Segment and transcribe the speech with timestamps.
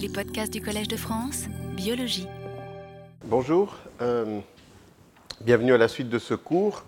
[0.00, 1.44] Les podcasts du Collège de France,
[1.76, 2.26] biologie.
[3.26, 4.40] Bonjour, euh,
[5.42, 6.84] bienvenue à la suite de ce cours,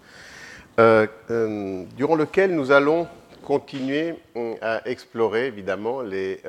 [0.80, 3.06] euh, euh, durant lequel nous allons
[3.42, 4.14] continuer
[4.62, 6.40] à explorer évidemment les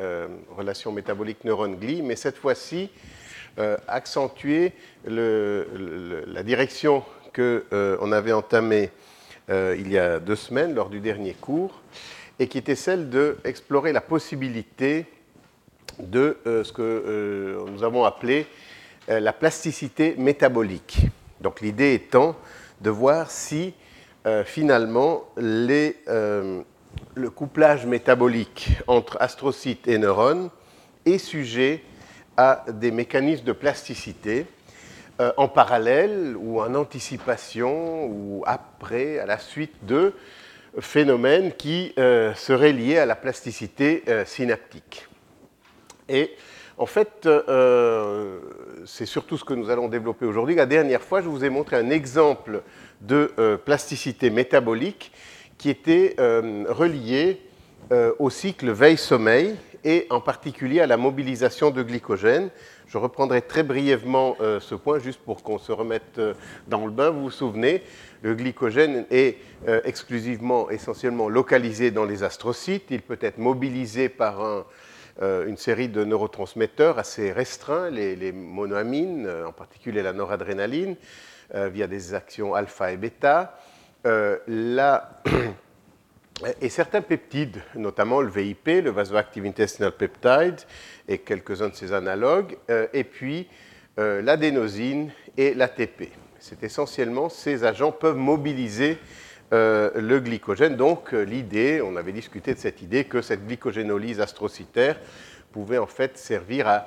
[0.56, 2.90] relations métaboliques neurones-gli, mais cette fois-ci
[3.88, 4.74] accentuer
[5.06, 7.04] la direction
[7.36, 8.92] qu'on avait entamée
[9.50, 11.82] il y a deux semaines lors du dernier cours,
[12.38, 15.08] et qui était celle d'explorer la possibilité
[16.00, 18.48] de ce que nous avons appelé
[19.08, 21.08] la plasticité métabolique.
[21.42, 22.36] Donc l'idée étant
[22.82, 23.74] de voir si
[24.46, 26.64] finalement le
[27.36, 30.50] couplage métabolique entre astrocytes et neurones
[31.06, 31.84] est sujet
[32.38, 34.46] à des mécanismes de plasticité
[35.38, 40.14] en parallèle ou en anticipation ou après, à la suite de
[40.80, 45.08] phénomènes qui seraient liés à la plasticité synaptique.
[46.10, 46.32] Et
[46.78, 47.28] en fait,
[48.86, 50.56] c'est surtout ce que nous allons développer aujourd'hui.
[50.56, 52.64] La dernière fois, je vous ai montré un exemple
[53.02, 55.12] de plasticité métabolique
[55.58, 57.42] qui était relié
[58.20, 59.56] au cycle veille-sommeil
[59.86, 62.50] et en particulier à la mobilisation de glycogène.
[62.88, 66.20] Je reprendrai très brièvement ce point juste pour qu'on se remette
[66.68, 67.10] dans le bain.
[67.12, 67.84] Vous vous souvenez,
[68.22, 69.38] le glycogène est
[69.84, 72.86] exclusivement, essentiellement localisé dans les astrocytes.
[72.90, 74.66] Il peut être mobilisé par un,
[75.22, 80.96] une série de neurotransmetteurs assez restreints, les, monoamines, en particulier la noradrénaline,
[81.54, 83.58] via des actions alpha et bêta.
[84.06, 85.22] Là,
[86.62, 90.62] et certains peptides, notamment le VIP, le vasoactive intestinal peptide,
[91.08, 92.58] et quelques-uns de ses analogues,
[92.92, 93.48] et puis
[93.98, 96.10] l'adénosine et l'ATP.
[96.40, 98.98] C'est essentiellement ces agents peuvent mobiliser
[99.52, 100.76] le glycogène.
[100.76, 105.00] Donc l'idée, on avait discuté de cette idée que cette glycogénolyse astrocytaire
[105.52, 106.86] pouvait en fait servir à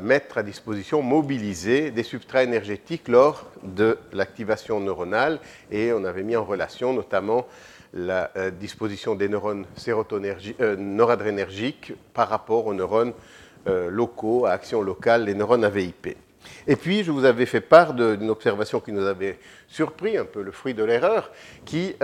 [0.00, 5.38] mettre à disposition, mobiliser des substrats énergétiques lors de l'activation neuronale
[5.70, 7.46] et on avait mis en relation notamment
[7.92, 9.66] la disposition des neurones
[10.78, 13.12] noradrénergiques par rapport aux neurones
[13.66, 16.16] locaux, à action locale, les neurones AVIP.
[16.70, 20.40] Et puis, je vous avais fait part d'une observation qui nous avait surpris, un peu
[20.40, 21.32] le fruit de l'erreur,
[21.64, 21.96] qui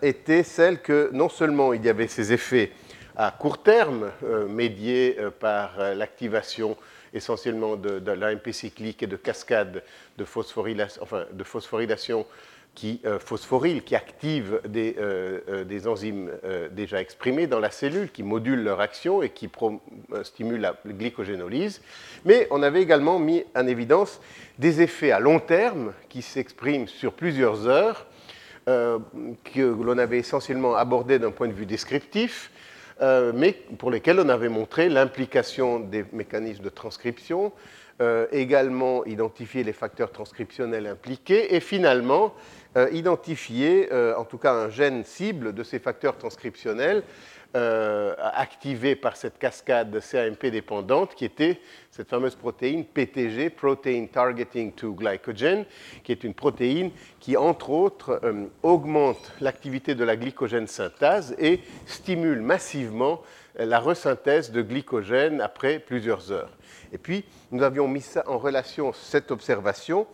[0.00, 2.72] était celle que non seulement il y avait ces effets
[3.14, 4.10] à court terme,
[4.48, 6.78] médiés par l'activation
[7.12, 9.82] essentiellement de, l'AMP cyclique et de cascade
[10.16, 12.26] de de phosphorylation
[12.76, 16.30] qui euh, phosphoryle, qui active des, euh, euh, des enzymes
[16.70, 19.50] déjà exprimées dans la cellule, qui modulent leur action et qui
[20.22, 21.80] stimulent la glycogénolyse.
[22.24, 24.20] Mais on avait également mis en évidence
[24.58, 28.06] des effets à long terme qui s'expriment sur plusieurs heures,
[28.66, 32.50] que l'on avait essentiellement abordés d'un point de vue descriptif,
[33.00, 37.52] mais pour lesquels on avait montré l'implication des mécanismes de transcription,
[38.32, 42.34] également identifier les facteurs transcriptionnels impliqués et finalement
[42.92, 47.02] identifier en tout cas un gène cible de ces facteurs transcriptionnels
[47.54, 51.60] activés par cette cascade CAMP dépendante qui était
[51.90, 55.64] cette fameuse protéine PTG, Protein Targeting to Glycogen,
[56.04, 58.20] qui est une protéine qui, entre autres,
[58.62, 63.22] augmente l'activité de la glycogène synthase et stimule massivement
[63.58, 66.52] la resynthèse de glycogène après plusieurs heures.
[66.92, 70.06] Et puis, nous avions mis ça en relation, cette observation,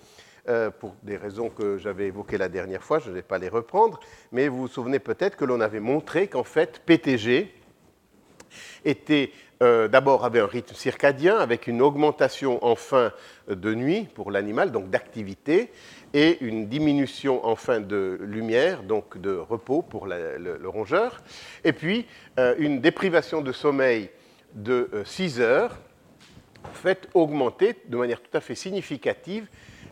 [0.81, 4.01] pour des raisons que j'avais évoquées la dernière fois, je ne vais pas les reprendre,
[4.33, 7.55] mais vous vous souvenez peut-être que l'on avait montré qu'en fait, PTG
[8.85, 9.31] était
[9.61, 13.13] d'abord avait un rythme circadien avec une augmentation en fin
[13.49, 15.71] de nuit pour l'animal, donc d'activité,
[16.15, 21.23] et une diminution en fin de lumière, donc de repos pour le, rongeur,
[21.63, 22.07] et puis
[22.59, 24.11] une déprivation de sommeil
[24.55, 25.79] de 6 heures,
[26.75, 29.47] fait augmenter de manière tout à fait significative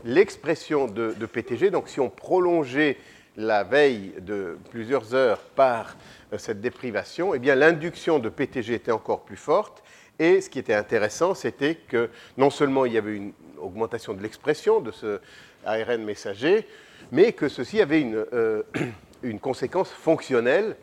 [0.05, 1.71] l'expression de, PTG.
[1.71, 2.97] Donc si on prolongeait
[3.37, 5.97] la veille de plusieurs heures par
[6.37, 9.83] cette déprivation, eh bien l'induction de PTG était encore plus forte.
[10.19, 14.23] Et ce qui était intéressant, c'était que non seulement il y avait une augmentation de
[14.23, 15.21] l'expression de ce
[15.65, 16.67] ARN messager,
[17.13, 18.63] mais que ceci avait une, euh,
[19.23, 20.77] une conséquence fonctionnelle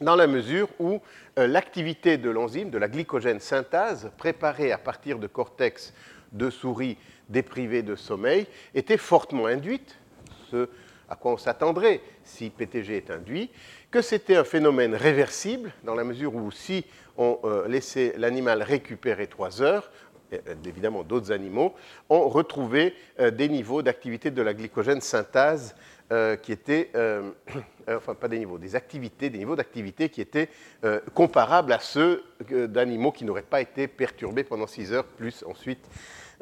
[0.00, 1.00] dans la mesure où
[1.38, 5.92] euh, l'activité de l'enzyme, de la glycogène synthase, préparée à partir de cortex
[6.32, 6.96] de souris
[7.30, 9.96] déprivés de sommeil, était fortement induite,
[10.50, 10.68] ce
[11.08, 13.50] à quoi on s'attendrait si PTG est induit,
[13.90, 16.84] que c'était un phénomène réversible, dans la mesure où si
[17.16, 19.90] on euh, laissait l'animal récupérer trois heures,
[20.32, 21.74] euh, évidemment d'autres animaux,
[22.08, 22.94] on retrouvait
[23.32, 25.74] des niveaux d'activité de la glycogène synthase
[26.42, 26.90] qui étaient,
[27.88, 30.48] enfin pas des niveaux, des activités, des niveaux d'activité qui étaient
[31.14, 35.88] comparables à ceux d'animaux qui n'auraient pas été perturbés pendant 6 heures, plus ensuite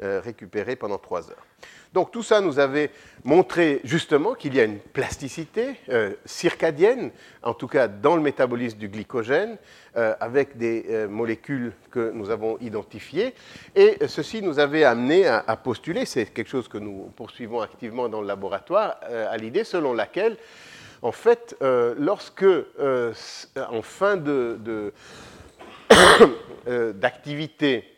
[0.01, 1.45] récupérés pendant 3 heures.
[1.93, 2.91] Donc tout ça nous avait
[3.23, 7.09] montré justement qu'il y a une plasticité euh, circadienne,
[7.41, 9.57] en tout cas dans le métabolisme du glycogène,
[9.97, 13.33] euh, avec des euh, molécules que nous avons identifiées.
[13.75, 18.21] Et ceci nous avait amené à, postuler, c'est quelque chose que nous poursuivons activement dans
[18.21, 20.37] le laboratoire, à l'idée selon laquelle,
[21.01, 21.55] en fait,
[21.97, 22.45] lorsque
[23.55, 24.17] en fin
[26.67, 27.88] d'activité,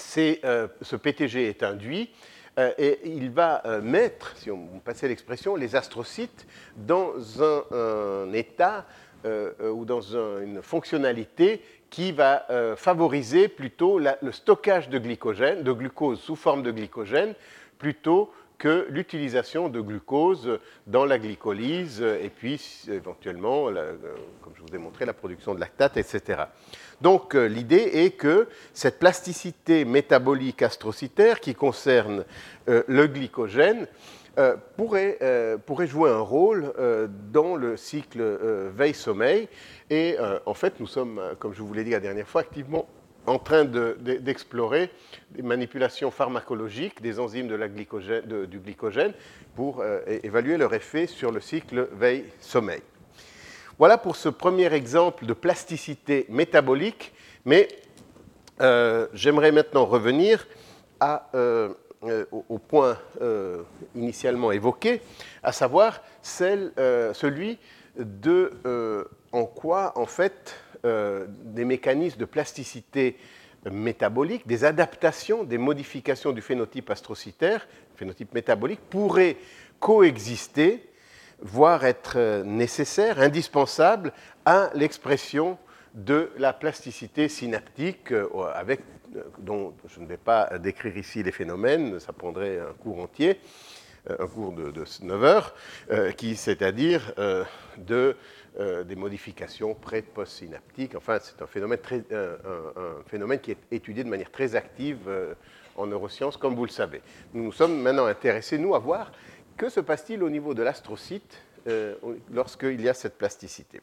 [0.00, 2.10] ce PTG est induit,
[2.58, 7.12] euh, et il va euh, mettre, si on passait l'expression, les astrocytes dans
[7.42, 8.86] un, état
[9.24, 16.20] euh, ou dans une fonctionnalité qui va favoriser plutôt le stockage de glycogène, de glucose
[16.20, 17.34] sous forme de glycogène,
[17.78, 23.64] plutôt que l'utilisation de glucose dans la glycolyse et puis éventuellement,
[24.40, 26.42] comme je vous ai montré, la production de lactate, etc.
[27.00, 32.24] Donc euh, l'idée est que cette plasticité métabolique astrocytaire qui concerne
[32.68, 33.86] euh, le glycogène
[34.38, 36.72] euh, pourrait, jouer un rôle
[37.32, 38.22] dans le cycle
[38.74, 39.48] veille-sommeil.
[39.90, 40.16] Et
[40.46, 42.88] en fait, nous sommes, comme je vous l'ai dit la dernière fois, activement
[43.26, 44.90] en train d'explorer
[45.32, 49.12] des manipulations pharmacologiques des enzymes du glycogène
[49.56, 49.84] pour
[50.22, 52.82] évaluer leur effet sur le cycle veille-sommeil.
[53.80, 57.14] Voilà pour ce premier exemple de plasticité métabolique,
[57.46, 57.66] mais
[58.60, 60.46] euh, j'aimerais maintenant revenir
[61.02, 61.70] euh,
[62.02, 62.98] euh, au, point
[63.94, 65.00] initialement évoqué,
[65.42, 67.58] à savoir celui
[67.96, 73.16] de en quoi, en fait, des mécanismes de plasticité
[73.64, 77.66] métabolique, des adaptations, des modifications du phénotype astrocytaire,
[77.96, 79.38] phénotype métabolique, pourraient
[79.78, 80.89] coexister
[81.42, 84.12] voire être euh, nécessaire, indispensable
[84.44, 85.58] à l'expression
[85.94, 88.76] de la plasticité synaptique, euh, euh,
[89.38, 93.40] dont je ne vais pas décrire ici les phénomènes, ça prendrait un cours entier,
[94.08, 94.72] un cours de,
[95.02, 95.54] 9 heures,
[96.34, 97.12] c'est-à-dire
[97.76, 98.16] de,
[98.84, 100.94] des modifications pré-post-synaptiques.
[100.94, 101.46] Enfin, c'est un,
[103.06, 105.10] phénomène qui est étudié de manière très active
[105.76, 107.02] en neurosciences, comme vous le savez.
[107.34, 109.12] Nous nous sommes maintenant intéressés, nous, à voir
[109.60, 111.36] que se passe-t-il au niveau de l'astrocyte
[111.68, 111.94] euh,
[112.32, 113.82] lorsqu'il y a cette plasticité?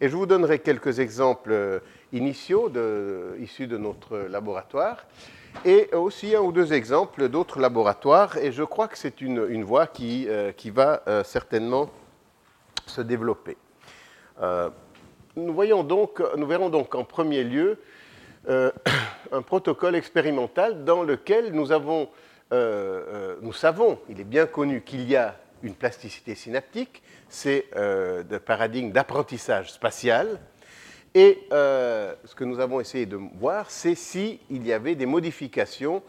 [0.00, 1.80] Et je vous donnerai quelques exemples euh,
[2.14, 2.72] initiaux
[3.38, 5.04] issus de notre laboratoire
[5.66, 8.38] et aussi un ou deux exemples d'autres laboratoires.
[8.38, 11.90] Et je crois que c'est une, voie qui, euh, qui va certainement
[12.86, 13.58] se développer.
[15.36, 17.78] nous, voyons donc, nous verrons donc en premier lieu
[18.48, 22.08] un protocole expérimental dans lequel nous avons
[22.52, 27.66] euh, euh, nous savons, il est bien connu qu'il y a une plasticité synaptique, c'est
[27.76, 30.40] euh, le paradigme d'apprentissage spatial.
[31.14, 36.04] Et ce que nous avons essayé de voir, c'est s'il y avait des modifications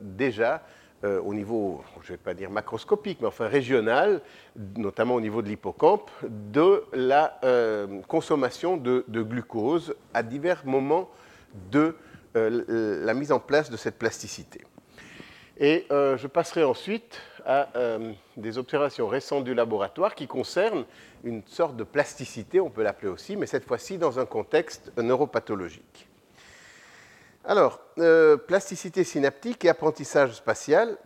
[0.00, 0.62] déjà
[1.02, 4.20] au niveau, je ne vais pas dire macroscopique, mais enfin régional,
[4.76, 7.40] notamment au niveau de l'hippocampe, de la
[8.06, 11.10] consommation de, glucose à divers moments
[11.72, 11.96] de
[12.36, 14.60] la mise en place de cette plasticité.
[15.58, 20.84] Et euh, je passerai ensuite à euh, des observations récentes du laboratoire qui concernent
[21.24, 26.08] une sorte de plasticité, on peut l'appeler aussi, mais cette fois-ci dans un contexte neuropathologique.
[27.44, 30.96] Alors, euh, plasticité synaptique et apprentissage spatial.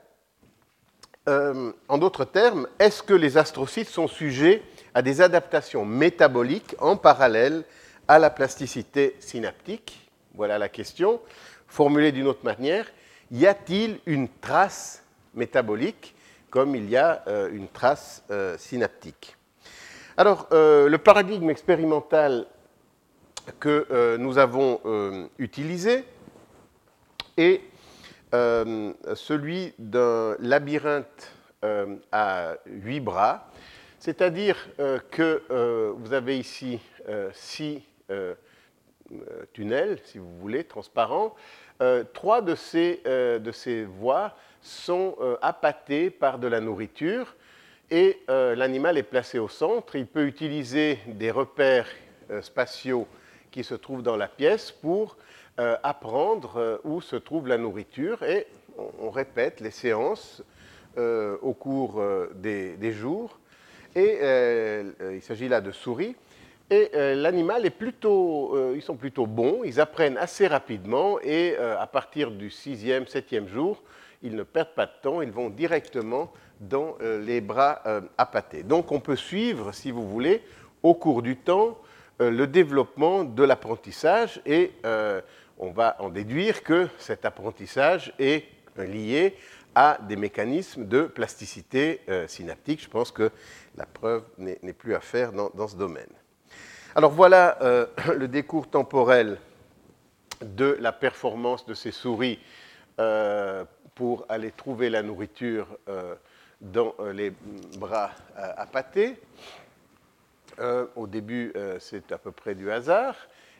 [1.26, 4.62] en d'autres termes, est-ce que les astrocytes sont sujets
[4.94, 7.64] à des adaptations métaboliques en parallèle
[8.06, 10.08] à la plasticité synaptique?
[10.34, 11.20] Voilà la question.
[11.66, 12.86] Formulée d'une autre manière,
[13.30, 15.02] y a-t-il une trace
[15.34, 16.14] métabolique
[16.50, 19.36] comme il y a euh, une trace euh, synaptique?
[20.16, 22.46] Alors, euh, le paradigme expérimental
[23.60, 24.80] que nous avons
[25.38, 26.04] utilisé
[27.36, 27.60] est
[28.32, 31.32] celui d'un labyrinthe
[32.10, 33.48] à huit bras,
[34.00, 34.56] c'est-à-dire
[35.12, 36.80] que vous avez ici
[37.32, 37.84] six
[39.52, 41.36] tunnels, si vous voulez, transparents,
[41.82, 47.34] euh, trois de ces, euh, de ces voies sont euh, appâtées par de la nourriture
[47.90, 49.94] et l'animal est placé au centre.
[49.94, 51.86] Il peut utiliser des repères
[52.40, 53.06] spatiaux
[53.52, 55.16] qui se trouvent dans la pièce pour
[55.56, 58.48] apprendre où se trouve la nourriture et
[59.00, 60.42] on, répète les séances
[60.96, 62.02] au cours
[62.34, 63.38] des, des, jours.
[63.94, 64.18] Et
[65.14, 66.16] il s'agit là de souris.
[66.70, 71.54] Et euh, l'animal est plutôt, euh, ils sont plutôt bons, ils apprennent assez rapidement et
[71.58, 73.82] euh, à partir du sixième, septième jour,
[74.22, 77.82] ils ne perdent pas de temps, ils vont directement dans les bras
[78.16, 78.62] appâtés.
[78.62, 80.42] Donc on peut suivre, si vous voulez,
[80.82, 81.76] au cours du temps,
[82.18, 84.72] le développement de l'apprentissage et
[85.58, 88.44] on va en déduire que cet apprentissage est
[88.78, 89.36] lié
[89.76, 92.82] à des mécanismes de plasticité euh, synaptique.
[92.82, 93.30] Je pense que
[93.76, 96.08] la preuve n'est plus à faire dans, ce domaine.
[96.96, 97.86] Alors voilà euh,
[98.16, 99.36] le décours temporel
[100.40, 102.38] de la performance de ces souris
[102.98, 105.66] euh, pour aller trouver la nourriture
[106.60, 107.32] dans les
[107.78, 109.16] bras appâtés.
[110.96, 113.14] au début, c'est à peu près du hasard.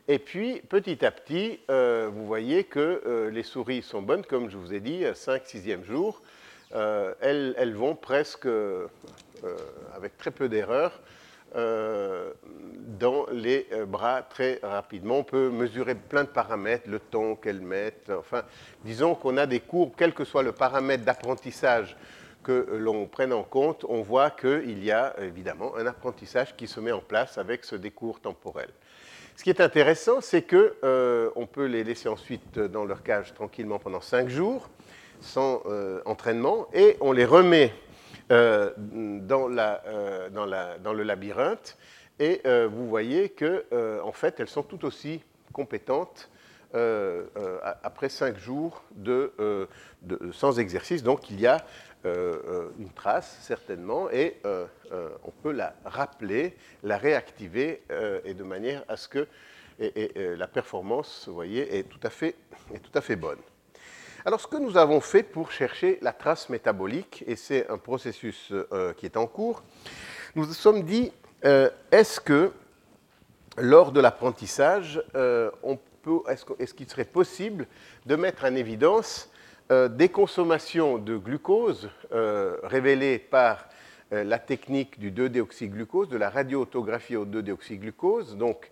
[0.07, 4.49] Et puis, petit à petit, euh, vous voyez que euh, les souris sont bonnes, comme
[4.49, 6.21] je vous ai dit, 5-6e jour.
[6.75, 8.47] Euh, elles, vont presque,
[9.95, 10.99] avec très peu d'erreurs,
[11.55, 15.19] dans les bras très rapidement.
[15.19, 18.09] On peut mesurer plein de paramètres, le temps qu'elles mettent.
[18.09, 18.43] Enfin,
[18.83, 21.95] disons qu'on a des courbes, quel que soit le paramètre d'apprentissage
[22.47, 26.79] que l'on prenne en compte, on voit qu'il y a évidemment un apprentissage qui se
[26.79, 28.69] met en place avec ce décours temporel.
[29.35, 33.79] Ce qui est intéressant, c'est qu'on euh, peut les laisser ensuite dans leur cage tranquillement
[33.79, 34.69] pendant cinq jours,
[35.19, 37.73] sans euh, entraînement, et on les remet
[38.31, 41.77] euh, dans, le labyrinthe,
[42.19, 43.65] et vous voyez que
[44.01, 46.29] en fait, elles sont tout aussi compétentes
[46.73, 48.83] après cinq jours
[50.31, 51.03] sans exercice.
[51.03, 51.63] Donc il y a
[52.05, 54.67] euh, euh, une trace, certainement, et euh,
[55.23, 57.81] on peut la rappeler, la réactiver,
[58.23, 59.27] et de manière à ce que
[59.79, 62.35] la performance, voyez, est tout, à fait,
[62.73, 63.39] est tout à fait bonne.
[64.27, 68.51] Alors, ce que nous avons fait pour chercher la trace métabolique, et c'est un processus
[68.97, 69.63] qui est en cours,
[70.35, 72.51] nous nous sommes dit, est-ce que
[73.57, 75.01] lors de l'apprentissage,
[76.27, 77.67] est-ce qu'il serait possible
[78.05, 79.31] de mettre en évidence
[79.69, 83.67] euh, des consommations de glucose euh, révélées par
[84.13, 88.37] euh, la technique du 2-déoxyglucose, de la radioautographie au 2-déoxyglucose.
[88.37, 88.69] Donc,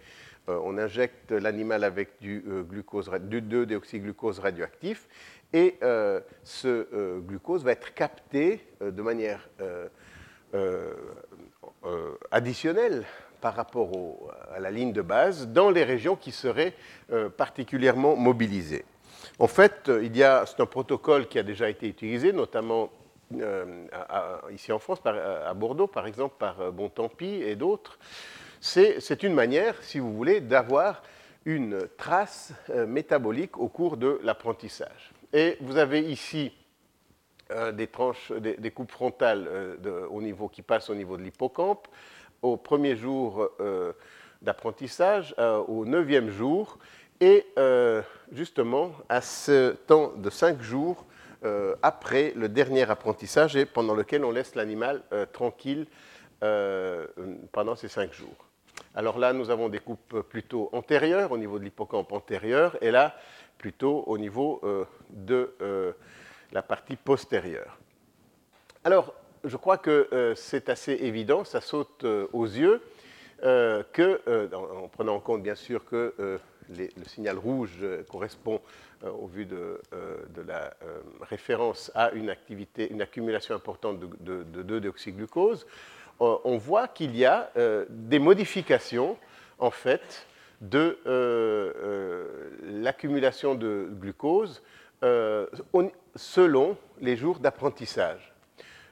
[0.48, 5.08] on injecte l'animal avec du, du 2-déoxyglucose radioactif
[5.56, 5.78] et
[6.44, 9.48] ce glucose va être capté de manière
[12.32, 13.06] additionnelle
[13.42, 13.90] par rapport
[14.54, 16.74] à la ligne de base dans les régions qui seraient
[17.38, 18.86] particulièrement mobilisées.
[19.40, 22.90] En fait, il y a, c'est un protocole qui a déjà été utilisé, notamment
[23.34, 23.86] euh,
[24.52, 27.98] ici en France, à Bordeaux par exemple, par euh, Bontempi et d'autres.
[28.62, 31.04] C'est une manière, si vous voulez, d'avoir
[31.46, 35.12] une trace euh, métabolique au cours de l'apprentissage.
[35.36, 36.54] Et vous avez ici
[37.74, 39.78] des tranches, des, coupes frontales
[40.10, 41.90] au niveau, qui passent au niveau de l'hippocampe
[42.42, 43.52] au premier jour
[44.42, 45.36] d'apprentissage,
[45.68, 46.80] au neuvième jour,
[47.20, 48.02] et euh,
[48.32, 51.06] justement, à ce temps de cinq jours
[51.44, 55.88] euh, après le dernier apprentissage et pendant lequel on laisse l'animal euh, tranquille
[57.52, 58.36] pendant ces cinq jours.
[58.94, 63.16] Alors là, nous avons des coupes plutôt antérieures, au niveau de l'hippocampe antérieur, et là,
[63.58, 64.62] plutôt au niveau
[65.10, 65.56] de
[66.52, 67.78] la partie postérieure.
[68.84, 72.82] Alors, je crois que c'est assez évident, ça saute aux yeux,
[73.42, 78.62] que, en prenant en compte bien sûr que le signal rouge euh, correspond,
[79.04, 80.74] euh, au vu de, euh, la
[81.22, 85.66] référence à une, activité, une accumulation importante de, 2-déoxyglucose,
[86.20, 87.52] on voit qu'il y a
[87.90, 89.18] des modifications,
[89.60, 90.26] en fait,
[90.70, 90.98] de
[92.64, 94.62] l'accumulation de glucose
[96.16, 98.34] selon les jours d'apprentissage.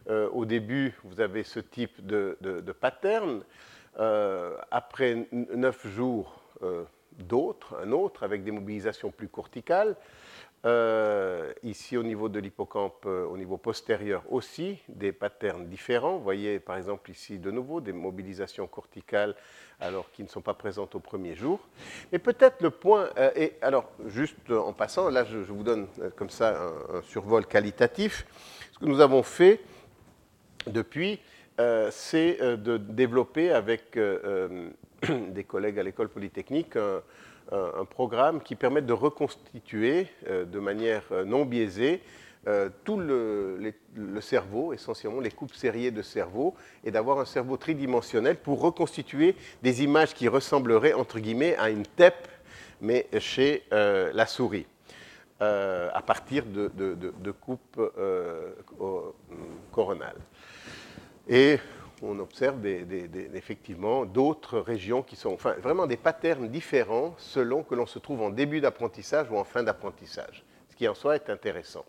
[0.10, 3.44] au début, vous avez ce type de, pattern.
[4.72, 6.42] après 9 jours,
[7.20, 9.96] d'autres, un autre avec des mobilisations plus corticales.
[10.66, 16.16] Euh, ici, au niveau de l'hippocampe, euh, au niveau postérieur aussi, des patterns différents.
[16.16, 19.36] Vous voyez, par exemple, ici, de nouveau, des mobilisations corticales
[19.82, 21.60] alors qui ne sont pas présentes au premier jour.
[22.14, 26.30] Mais peut-être le point, euh, et alors, juste en passant, là, je, vous donne comme
[26.30, 28.26] ça un, survol qualitatif.
[28.72, 29.60] Ce que nous avons fait
[30.68, 31.20] depuis,
[31.92, 33.92] c'est de développer avec
[35.10, 36.78] des collègues à l'école polytechnique
[37.90, 42.02] programme qui permet de reconstituer euh, de manière euh, non biaisée
[42.48, 43.74] euh, tout le,
[44.20, 49.84] cerveau, essentiellement les coupes sériées de cerveau, et d'avoir un cerveau tridimensionnel pour reconstituer des
[49.84, 52.28] images qui ressembleraient, entre guillemets, à une TEP,
[52.82, 54.66] mais chez la souris,
[55.40, 57.80] à partir de, de coupes
[59.72, 60.20] coronales.
[61.30, 61.60] Et
[62.04, 68.00] on observe effectivement d'autres régions qui sont, vraiment des patterns différents selon que l'on se
[68.00, 71.86] trouve en début d'apprentissage ou en fin d'apprentissage, ce qui en soi est intéressant.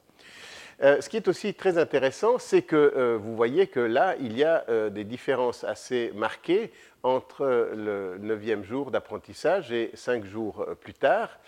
[0.81, 4.65] ce qui est aussi très intéressant, c'est que vous voyez que là, il y a
[4.91, 7.45] des différences assez marquées entre
[7.75, 11.39] le neuvième jour d'apprentissage et cinq jours plus tard.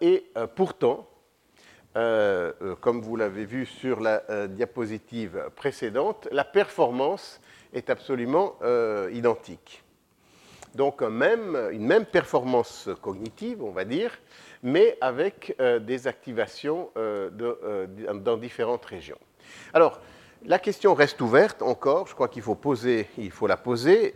[0.00, 0.24] et
[0.56, 1.08] pourtant,
[1.94, 7.40] comme vous l'avez vu sur la diapositive précédente, la performance
[7.72, 8.56] est absolument
[9.12, 9.82] identique.
[10.74, 14.12] Donc même, une même performance cognitive, on va dire,
[14.62, 19.18] mais avec euh, des activations euh, euh, dans différentes régions.
[19.72, 20.00] Alors,
[20.44, 24.14] la question reste ouverte encore, je crois qu'il faut, poser, il faut la poser,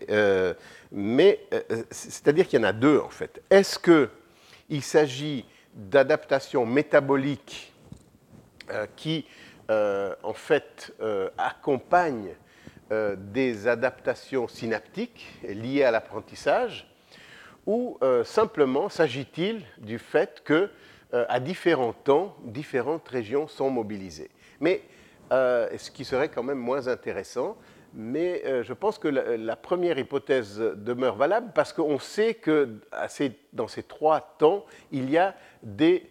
[0.90, 1.46] mais
[1.90, 3.42] c'est-à-dire qu'il y en a deux en fait.
[3.50, 5.44] Est-ce qu'il s'agit
[5.75, 7.75] d'adaptations métaboliques
[8.96, 9.26] qui
[9.68, 10.94] en fait
[11.37, 12.34] accompagnent
[12.93, 16.87] euh, des adaptations synaptiques liées à l'apprentissage
[17.64, 20.69] ou euh, simplement s'agit-il du fait que
[21.14, 24.31] euh, à différents temps, différentes régions sont mobilisées.
[24.61, 24.83] Mais
[25.31, 27.57] ce qui serait quand même moins intéressant,
[27.95, 32.69] mais je pense que la, première hypothèse demeure valable parce qu'on sait que
[33.53, 36.09] dans ces trois temps, il y a des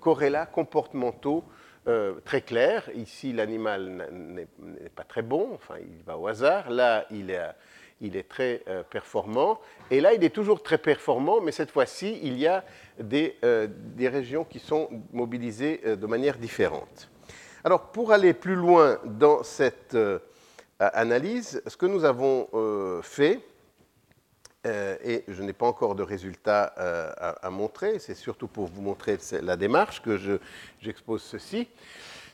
[0.00, 1.44] corrélats comportementaux
[1.86, 2.88] euh, très clair.
[2.94, 6.70] Ici, l'animal n'est pas très bon, enfin, il va au hasard.
[6.70, 9.60] Là, il est, est très euh, performant.
[9.90, 12.64] Et là, il est toujours très performant, mais cette fois-ci, il y a
[13.02, 17.10] euh, des, régions qui sont mobilisées de manière différente.
[17.64, 19.96] Alors, pour aller plus loin dans cette
[20.78, 22.48] analyse, ce que nous avons
[23.02, 23.40] fait,
[24.66, 28.80] euh, et je n'ai pas encore de résultats euh, à, montrer, c'est surtout pour vous
[28.80, 30.18] montrer la démarche que
[30.80, 31.68] j'expose ceci,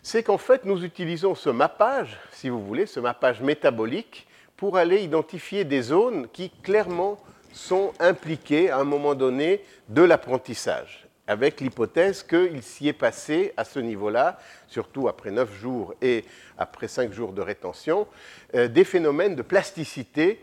[0.03, 5.03] c'est qu'en fait nous utilisons ce mappage, si vous voulez, ce mappage métabolique pour aller
[5.03, 7.19] identifier des zones qui clairement
[7.53, 13.65] sont impliquées à un moment donné de l'apprentissage, avec l'hypothèse qu'il s'y est passé à
[13.65, 16.25] ce niveau-là, surtout après 9 jours et
[16.59, 18.07] après 5 jours de rétention,
[18.55, 20.41] euh, des phénomènes de plasticité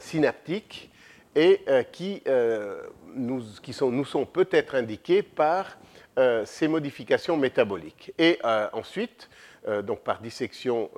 [0.00, 0.91] synaptique
[1.34, 2.82] et euh, qui, euh,
[3.14, 5.78] nous, qui sont, nous sont peut-être indiqués par
[6.18, 8.12] euh, ces modifications métaboliques.
[8.18, 8.38] Et
[8.72, 9.28] ensuite,
[9.84, 10.90] donc par dissection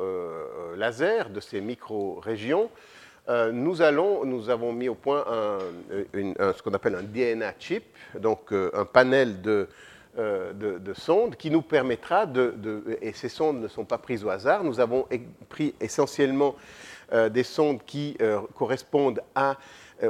[0.74, 2.70] laser de ces micro-régions,
[3.28, 7.84] nous, allons, nous avons mis au point un, ce qu'on appelle un DNA chip,
[8.18, 9.68] donc un panel de,
[10.16, 12.54] de, sondes qui nous permettra de,
[13.02, 15.06] et ces sondes ne sont pas prises au hasard, nous avons
[15.50, 16.56] pris essentiellement
[17.30, 18.16] des sondes qui
[18.54, 19.58] correspondent à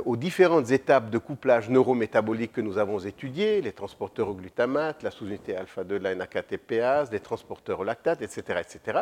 [0.04, 5.10] aux différentes étapes de couplage neurométabolique que nous avons étudiées, les transporteurs au glutamate, la
[5.10, 8.60] sous-unité alpha-2 de la NAKTPase, les transporteurs au lactate, etc.
[8.60, 9.00] etc.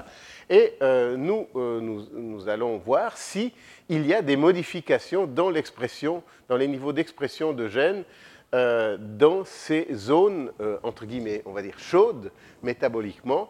[0.50, 3.52] Et euh, nous, euh, nous, nous, allons voir s'il
[3.88, 8.04] y a des modifications dans l'expression, dans les niveaux d'expression de gènes
[8.52, 12.30] dans ces zones, entre guillemets, on va dire chaudes
[12.62, 13.48] métaboliquement,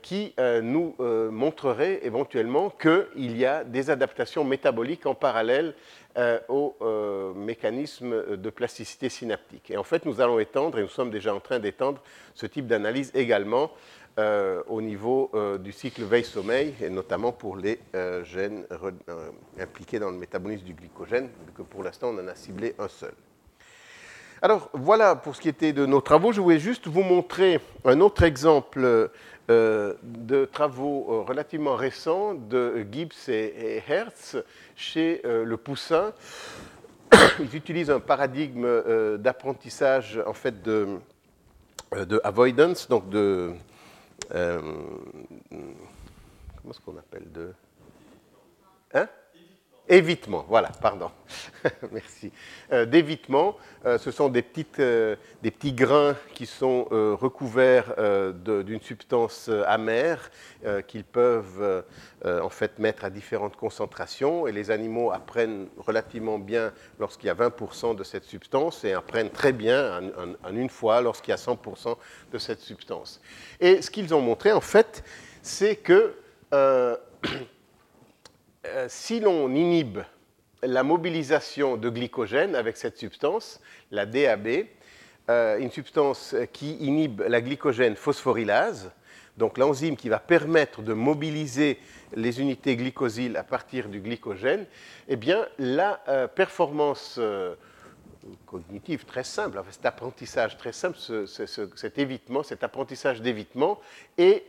[0.00, 5.74] qui nous montreraient éventuellement qu'il y a des adaptations métaboliques en parallèle
[6.18, 9.70] euh, au euh, mécanisme de plasticité synaptique.
[9.70, 12.02] Et en fait, nous allons étendre, et nous sommes déjà en train d'étendre
[12.34, 13.70] ce type d'analyse également
[14.18, 17.78] euh, au niveau du cycle veille-sommeil, et notamment pour les
[18.24, 18.66] gènes
[19.58, 23.12] impliqués dans le métabolisme du glycogène, que pour l'instant on en a ciblé un seul.
[24.42, 26.32] Alors voilà pour ce qui était de nos travaux.
[26.32, 29.10] Je voulais juste vous montrer un autre exemple
[29.50, 34.36] de travaux euh, relativement récents de Gibbs et, Hertz
[34.76, 36.12] chez euh, le poussin.
[37.40, 41.00] Ils utilisent un paradigme d'apprentissage en fait de,
[42.22, 43.52] avoidance, donc de
[44.30, 44.70] comment
[46.70, 47.52] est-ce qu'on appelle de
[49.92, 51.10] Évitement, voilà, pardon.
[51.90, 52.30] Merci.
[52.72, 56.84] Euh, d'évitement, euh, ce sont des, petites, euh, des, petits grains qui sont
[57.20, 57.96] recouverts
[58.44, 60.30] d'une substance amère
[60.86, 61.84] qu'ils peuvent
[62.24, 67.34] en fait mettre à différentes concentrations et les animaux apprennent relativement bien lorsqu'il y a
[67.34, 71.36] 20% de cette substance et apprennent très bien en, en une fois lorsqu'il y a
[71.36, 71.96] 100%
[72.32, 73.20] de cette substance.
[73.58, 75.02] Et ce qu'ils ont montré en fait,
[75.42, 76.14] c'est que
[78.66, 80.00] Euh, si l'on inhibe
[80.62, 83.58] la mobilisation de glycogène avec cette substance,
[83.90, 84.66] la DAB,
[85.30, 88.90] euh, une substance qui inhibe la glycogène phosphorylase,
[89.38, 91.78] donc l'enzyme qui va permettre de mobiliser
[92.14, 94.66] les unités glycosyles à partir du glycogène,
[95.08, 97.18] eh bien, la euh, performance
[98.44, 103.80] cognitive très simple, cet apprentissage très simple, cet évitement, cet apprentissage d'évitement
[104.18, 104.44] est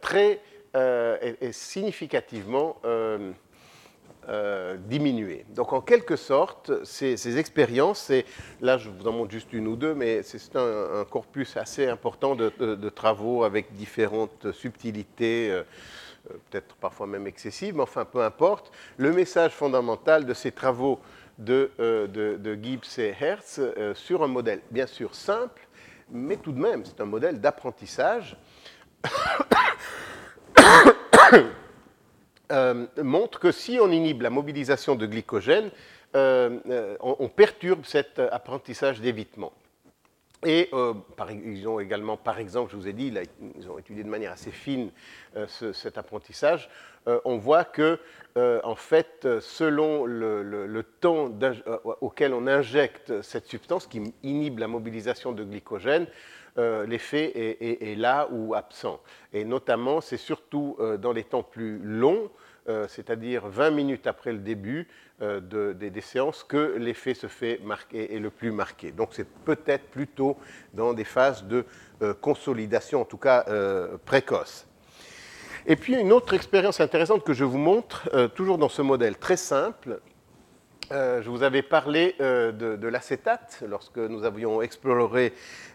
[0.00, 0.40] très
[0.74, 3.32] et, significativement euh,
[4.30, 5.44] euh, diminuer.
[5.54, 8.24] Donc en quelque sorte, ces, expériences, et
[8.62, 12.34] là je vous en montre juste une ou deux, mais c'est un, corpus assez important
[12.34, 15.62] de, travaux avec différentes subtilités, euh,
[16.30, 18.72] euh, peut-être parfois même excessives, mais enfin peu importe.
[18.96, 21.00] Le message fondamental de ces travaux
[21.36, 21.70] de
[22.62, 23.60] Gibbs et Hertz
[23.92, 25.68] sur un modèle bien sûr simple,
[26.10, 28.38] mais tout de même c'est un modèle d'apprentissage.
[32.52, 35.70] Euh, montre que si on inhibe la mobilisation de glycogène,
[36.14, 39.52] euh, euh, on, perturbe cet apprentissage d'évitement.
[40.46, 40.70] Et
[41.30, 43.12] ils ont également, par exemple, je vous ai dit,
[43.56, 44.90] ils ont étudié de manière assez fine
[45.48, 46.68] cet apprentissage.
[47.24, 47.98] on voit que,
[48.36, 51.30] en fait, selon le, temps
[52.02, 56.06] auquel on injecte cette substance qui inhibe la mobilisation de glycogène,
[56.56, 59.00] l'effet est, là ou absent.
[59.32, 62.30] Et notamment, c'est surtout dans les temps plus longs
[62.66, 64.88] euh, c'est-à-dire 20 minutes après le début
[65.20, 68.90] euh, des, séances, que l'effet se fait marquer, est le plus marqué.
[68.90, 70.38] Donc c'est peut-être plutôt
[70.72, 71.66] dans des phases de
[72.00, 73.44] euh, consolidation, en tout cas
[74.06, 74.66] précoce.
[75.66, 79.36] Et puis une autre expérience intéressante que je vous montre, toujours dans ce modèle très
[79.36, 80.00] simple,
[80.90, 85.32] je vous avais parlé de, l'acétate lorsque nous avions exploré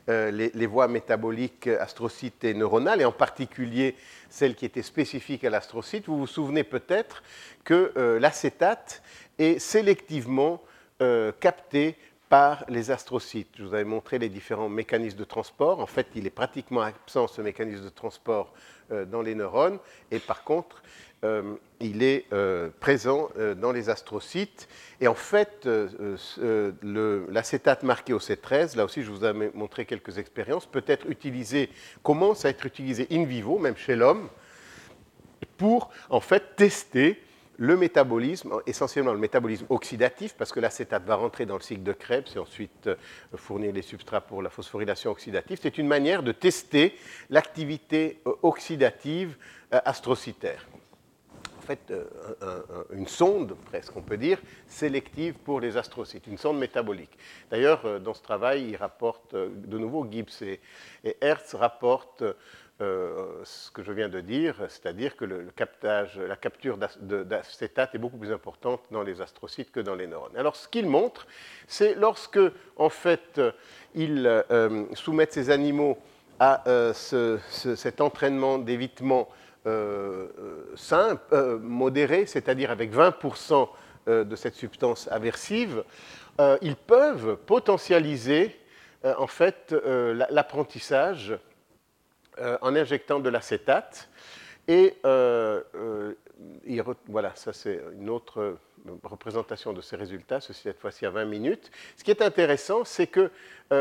[0.07, 3.95] les, les, voies métaboliques astrocytes et neuronales, et en particulier
[4.29, 6.05] celle qui était spécifique à l'astrocyte.
[6.07, 7.23] Vous vous souvenez peut-être
[7.63, 9.01] que euh, l'acétate
[9.37, 10.61] est sélectivement
[11.01, 11.95] euh, capté
[12.29, 13.49] par les astrocytes.
[13.57, 15.79] Je vous avais montré les différents mécanismes de transport.
[15.79, 18.53] En fait, il est pratiquement absent, ce mécanisme de transport,
[18.91, 19.79] euh, dans les neurones.
[20.11, 20.83] Et par contre,
[21.81, 22.25] il est
[22.79, 24.67] présent dans les astrocytes.
[25.01, 25.67] Et en fait,
[26.81, 31.69] l'acétate marqué au C13, là aussi je vous ai montré quelques expériences, peut être utilisé,
[32.03, 34.29] commence à être utilisé in vivo, même chez l'homme,
[35.57, 37.21] pour en fait tester
[37.59, 41.91] le métabolisme, essentiellement le métabolisme oxydatif, parce que l'acétate va rentrer dans le cycle de
[41.91, 42.95] Krebs et ensuite euh,
[43.35, 45.59] fournir les substrats pour la phosphorylation oxydative.
[45.61, 46.95] C'est une manière de tester
[47.29, 49.35] l'activité euh, oxydative
[49.73, 49.79] euh,
[51.75, 51.93] fait,
[52.91, 57.17] une sonde, presque on peut dire, sélective pour les astrocytes, une sonde métabolique.
[57.51, 60.59] D'ailleurs, dans ce travail, il rapporte, de nouveau, Gibbs et,
[61.03, 62.23] et Hertz rapportent
[62.81, 68.31] euh, ce que je viens de dire, c'est-à-dire que la capture d'acétate est beaucoup plus
[68.31, 70.37] importante dans les astrocytes que dans les neurones.
[70.37, 71.27] Alors, ce qu'il montre,
[71.67, 72.39] c'est lorsque,
[72.77, 73.41] en fait,
[73.95, 75.97] il euh, soumettent ces animaux
[76.39, 79.27] à euh, cet entraînement d'évitement
[80.75, 83.67] simple, modéré, c'est-à-dire avec 20%
[84.07, 85.83] de cette substance aversive,
[86.61, 88.55] ils peuvent potentialiser
[89.03, 89.75] en fait
[90.29, 91.37] l'apprentissage
[92.41, 94.07] euh, en injectant de l'acétate.
[94.67, 96.13] Et euh, euh,
[97.07, 98.55] voilà, ça c'est une autre
[99.03, 101.69] représentation de ces résultats, ceci cette fois-ci à 20 minutes.
[101.97, 103.29] Ce qui est intéressant, c'est que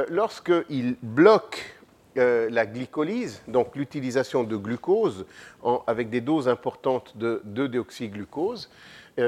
[0.09, 1.78] lorsqu'il bloque
[2.19, 5.27] la glycolyse, donc l'utilisation de glucose
[5.87, 8.69] avec des doses importantes de 2-déoxyglucose,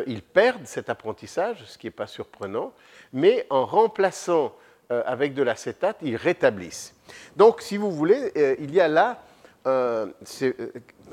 [0.07, 2.73] ils perdent cet apprentissage, ce qui n'est pas surprenant,
[3.13, 4.53] mais en remplaçant
[4.89, 6.95] avec de l'acétate, ils rétablissent.
[7.37, 9.23] Donc, si vous voulez, euh, il y a là
[9.67, 10.07] euh,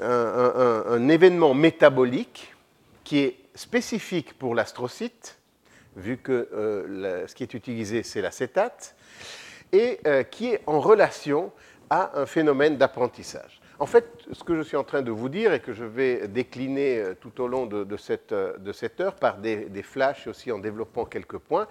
[0.02, 2.54] un, événement métabolique
[3.04, 5.38] qui est spécifique pour l'astrocyte,
[5.96, 8.96] vu que euh, ce qui est utilisé, c'est l'acétate,
[9.72, 10.00] et
[10.32, 11.52] qui est en relation
[11.90, 13.62] à un phénomène d'apprentissage.
[13.80, 16.28] En fait, ce que je suis en train de vous dire et que je vais
[16.28, 21.38] décliner tout au long de, cette, heure par des, des flashs aussi en développant quelques
[21.38, 21.68] points,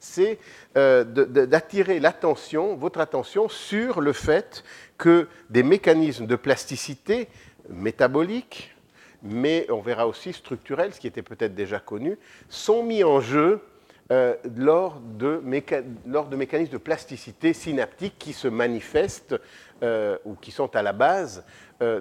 [0.00, 0.38] c'est
[0.76, 4.64] euh, d'attirer l'attention, votre attention sur le fait
[4.98, 7.28] que des mécanismes de plasticité
[7.68, 8.74] métabolique,
[9.22, 13.60] mais on verra aussi structurels, ce qui était peut-être déjà connu, sont mis en jeu
[14.10, 19.36] euh, lors, de mécanismes de plasticité synaptique qui se manifestent
[19.82, 21.44] euh, ou qui sont à la base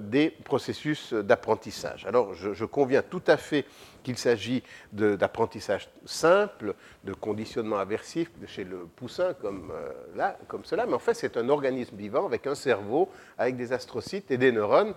[0.01, 2.05] des processus d'apprentissage.
[2.05, 3.63] Alors, je, conviens tout à fait
[4.03, 10.85] qu'il s'agit d'apprentissage simple, de conditionnement aversif chez le poussin comme, euh, là, comme cela,
[10.85, 14.51] mais en fait c'est un organisme vivant avec un cerveau, avec des astrocytes et des
[14.51, 14.93] neurones,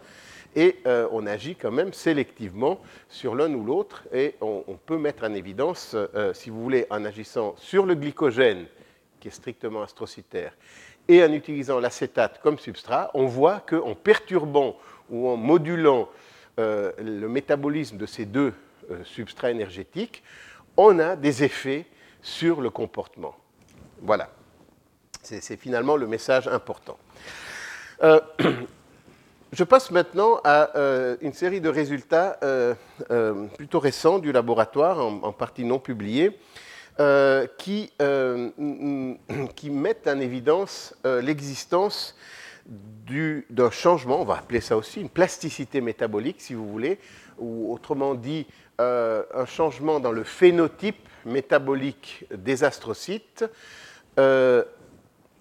[0.55, 5.25] et euh, on agit quand même sélectivement sur l'un ou l'autre, et on, peut mettre
[5.25, 8.67] en évidence, euh, si vous voulez, en agissant sur le glycogène,
[9.21, 10.57] qui est strictement astrocytaire,
[11.09, 14.77] et en utilisant l'acétate comme substrat, on voit qu'en perturbant
[15.11, 16.09] ou en modulant
[16.59, 18.53] le métabolisme de ces deux
[18.91, 20.23] euh, substrat énergétique,
[20.77, 21.87] on a des effets
[22.21, 23.35] sur le comportement.
[24.01, 24.31] Voilà.
[25.23, 26.99] C'est finalement le message important.
[29.53, 30.71] Euh, je passe maintenant à
[31.21, 32.39] une série de résultats
[33.57, 36.39] plutôt récents du laboratoire, en, partie non publiés,
[37.59, 37.91] qui,
[39.71, 42.17] mettent en évidence l'existence
[43.51, 46.99] d'un changement, on va appeler ça aussi une plasticité métabolique, si vous voulez,
[47.39, 48.47] ou autrement dit,
[48.81, 53.45] euh, un changement dans le phénotype métabolique des astrocytes
[54.19, 54.65] euh,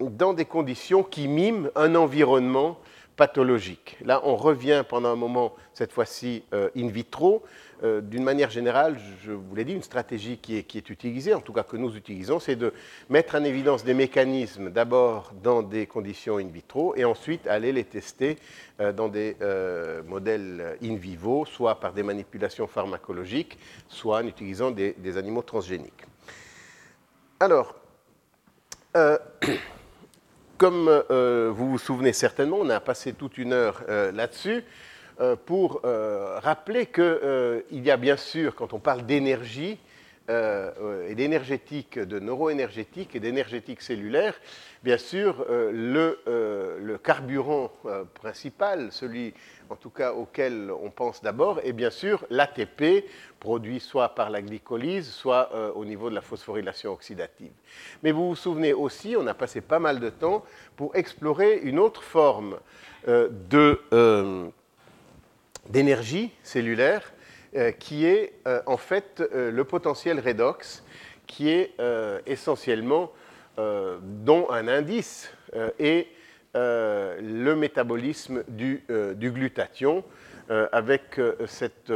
[0.00, 2.78] dans des conditions qui miment un environnement
[3.22, 3.98] pathologique.
[4.04, 7.44] Là, on revient pendant un moment, cette fois-ci euh, in vitro,
[7.84, 11.52] euh, d'une manière générale, je vous l'ai dit, une stratégie qui est, utilisée, en tout
[11.52, 12.72] cas que nous utilisons, c'est de
[13.10, 17.84] mettre en évidence des mécanismes d'abord dans des conditions in vitro et ensuite aller les
[17.84, 18.38] tester
[18.80, 19.36] euh, dans des
[20.08, 23.56] modèles in vivo, soit par des manipulations pharmacologiques,
[23.86, 26.04] soit en utilisant des, des animaux transgéniques.
[27.38, 27.76] Alors,
[30.62, 34.64] comme vous vous souvenez certainement, on a passé toute une heure là-dessus.
[35.20, 39.78] Euh, pour euh, rappeler qu'il euh, y a bien sûr, quand on parle d'énergie,
[40.28, 44.34] et d'énergétique, de neuroénergétique et d'énergétique cellulaire,
[44.82, 47.72] bien sûr, le, le, carburant
[48.14, 49.34] principal, celui
[49.68, 53.04] en tout cas auquel on pense d'abord, est bien sûr l'ATP,
[53.40, 57.52] produit soit par la glycolyse, soit au niveau de la phosphorylation oxydative.
[58.02, 60.44] Mais vous vous souvenez aussi, on a passé pas mal de temps
[60.76, 62.58] pour explorer une autre forme
[63.06, 63.80] de
[65.68, 67.21] d'énergie cellulaire euh,
[67.78, 70.84] qui est euh, en fait euh, le potentiel redox,
[71.26, 71.72] qui est
[72.26, 73.10] essentiellement,
[73.56, 75.32] dont un indice
[75.78, 76.08] est
[76.44, 80.04] le métabolisme du, glutathion,
[80.72, 81.92] avec cette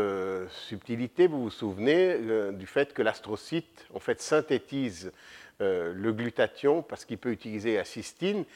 [0.48, 2.18] subtilité, vous vous souvenez
[2.52, 5.12] du fait que l'astrocyte en fait synthétise
[5.60, 8.46] le glutathion parce qu'il peut utiliser la cystine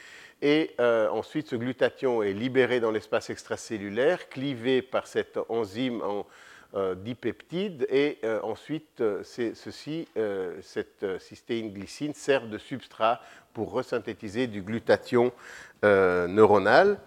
[0.42, 6.26] et euh, ensuite, ce glutathion est libéré dans l'espace extracellulaire, clivé par cette enzyme en
[6.74, 10.06] euh, dipeptide, et euh, ensuite, ceci,
[10.62, 13.20] cette cystéine glycine sert de substrat
[13.52, 15.32] pour resynthétiser du glutathion
[15.82, 16.98] neuronal.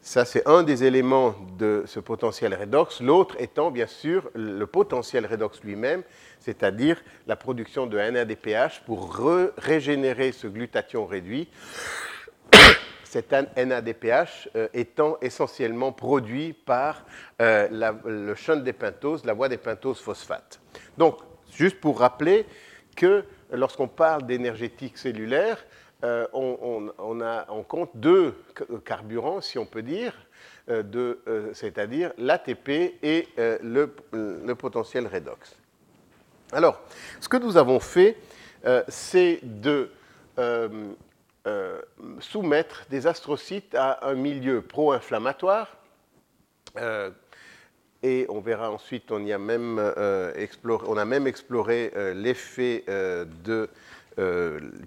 [0.00, 3.00] Ça, c'est un des éléments de ce potentiel redox.
[3.00, 6.02] L'autre étant, bien sûr, le potentiel redox lui-même,
[6.38, 9.14] c'est-à-dire la production de NADPH pour
[9.58, 11.48] régénérer ce glutathion réduit
[13.08, 17.04] cet NADPH euh, étant essentiellement produit par
[17.40, 17.68] euh,
[18.04, 20.60] le shunt des pentoses, la voie des pentoses phosphate.
[20.98, 21.18] Donc,
[21.50, 22.44] juste pour rappeler
[22.96, 25.64] que lorsqu'on parle d'énergétique cellulaire,
[26.04, 28.34] euh, on, a, on, compte deux
[28.84, 30.12] carburants, si on peut dire,
[31.54, 32.68] c'est-à-dire l'ATP
[33.02, 35.56] et le, potentiel redox.
[36.52, 36.82] Alors,
[37.20, 38.16] ce que nous avons fait,
[38.88, 39.90] c'est de
[41.48, 41.80] euh,
[42.20, 45.78] soumettre des astrocytes à un milieu pro-inflammatoire.
[46.76, 47.10] Euh,
[48.02, 50.46] et on verra ensuite, on, y a, même, euh,
[50.96, 53.70] a même exploré l'effet de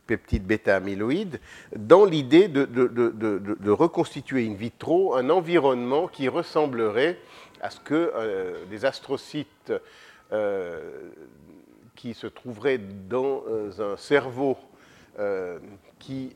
[0.06, 1.40] peptides bêta-amyloïdes
[1.76, 7.18] dans l'idée de, reconstituer in vitro un environnement qui ressemblerait
[7.60, 8.14] à ce que
[8.70, 9.74] des astrocytes
[11.96, 13.44] qui se trouveraient dans
[13.80, 14.58] un cerveau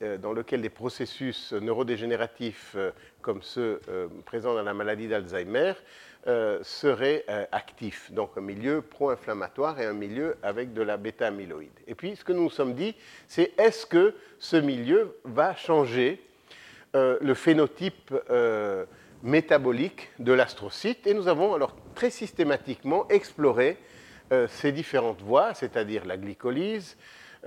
[0.01, 3.81] euh, dans lequel des processus neurodégénératifs euh, comme ceux
[4.25, 5.73] présents dans la maladie d'Alzheimer
[6.61, 8.11] seraient actifs.
[8.11, 11.71] Donc un milieu pro-inflammatoire et un milieu avec de la bêta-amyloïde.
[11.87, 12.93] Et puis ce que nous nous sommes dit,
[13.27, 16.21] c'est est-ce que ce milieu va changer
[16.93, 18.13] le phénotype
[19.23, 21.07] métabolique de l'astrocyte?
[21.07, 23.77] Et nous avons alors très systématiquement exploré
[24.49, 26.95] ces différentes voies, c'est-à-dire la glycolyse,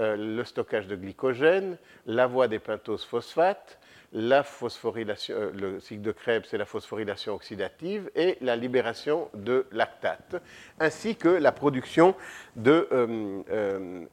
[0.00, 3.80] euh, le stockage de glycogène, la voie des pentoses phosphates,
[4.12, 9.66] la phosphorylation, euh, le cycle de Krebs et la phosphorylation oxydative et la libération de
[9.72, 10.40] lactate,
[10.78, 12.14] ainsi que la production
[12.54, 14.04] de euh,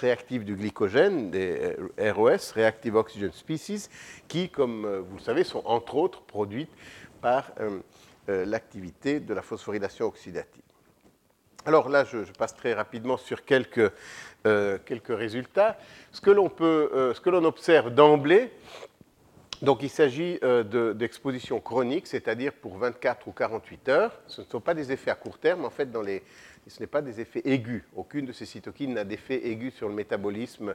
[0.00, 3.88] réactives du glycogène, des ROS, Reactive Oxygen Species,
[4.28, 6.70] qui, comme vous le savez, sont entre autres produites
[7.20, 7.52] par
[8.28, 10.62] l'activité de la phosphorylation oxydative.
[11.66, 13.90] Alors là, je, passe très rapidement sur quelques,
[14.46, 15.76] euh, quelques résultats.
[16.12, 18.52] Ce que l'on peut, euh, ce que l'on observe d'emblée,
[19.62, 24.12] donc il s'agit euh, d'exposition chronique, c'est-à-dire pour 24 ou 48 heures.
[24.28, 26.22] Ce ne sont pas des effets à court terme, en fait, dans les,
[26.68, 27.82] ce n'est pas des effets aigus.
[27.96, 30.72] Aucune de ces cytokines n'a d'effet aigu sur le métabolisme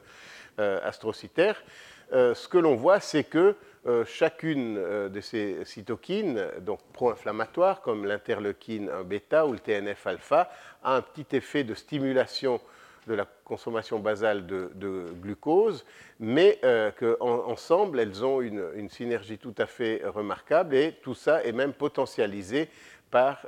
[0.58, 1.64] astrocytaire.
[2.12, 3.56] Ce que l'on voit, c'est que
[3.88, 10.52] euh, chacune euh, de ces cytokines, donc pro-inflammatoires, comme l'interleukine 1 bêta ou le TNF-alpha,
[10.84, 12.62] a un petit effet de stimulation
[13.08, 15.84] de la consommation basale de, glucose,
[16.20, 16.62] mais
[17.00, 21.74] qu'ensemble, elles ont une, une, synergie tout à fait remarquable et tout ça est même
[21.74, 22.70] potentialisé
[23.10, 23.44] par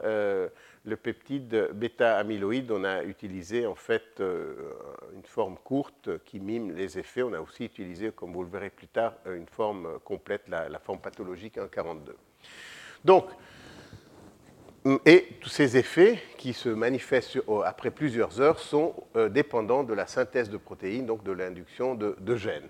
[0.85, 4.53] le peptide bêta-amyloïde, on a utilisé en fait euh,
[5.15, 7.23] une forme courte qui mime les effets.
[7.23, 10.99] On a aussi utilisé, comme vous le verrez plus tard, une forme complète, la, forme
[10.99, 12.13] pathologique 1,42.
[13.05, 13.25] Donc,
[15.05, 20.07] et tous ces effets qui se manifestent après plusieurs heures sont euh, dépendants de la
[20.07, 22.67] synthèse de protéines, donc de l'induction de, gènes.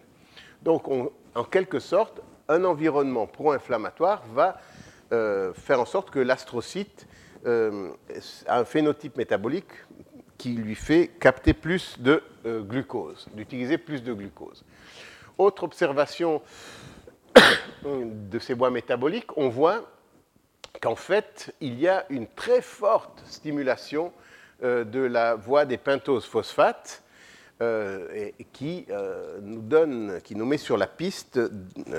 [0.62, 4.60] Donc, en quelque sorte, un environnement pro-inflammatoire va
[5.12, 7.08] euh, faire en sorte que l'astrocyte
[7.45, 7.89] euh,
[8.47, 9.71] un phénotype métabolique
[10.38, 14.63] qui lui fait capter plus de euh, glucose, d'utiliser plus de glucose.
[15.38, 16.41] Autre observation
[17.86, 19.89] de ces bois métaboliques, on voit
[20.82, 24.13] qu'en fait, il y a une très forte stimulation
[24.63, 27.03] euh, de la voie des pentoses phosphates
[27.62, 28.86] et, qui
[29.41, 29.63] nous
[30.21, 31.39] qui nous met sur la piste,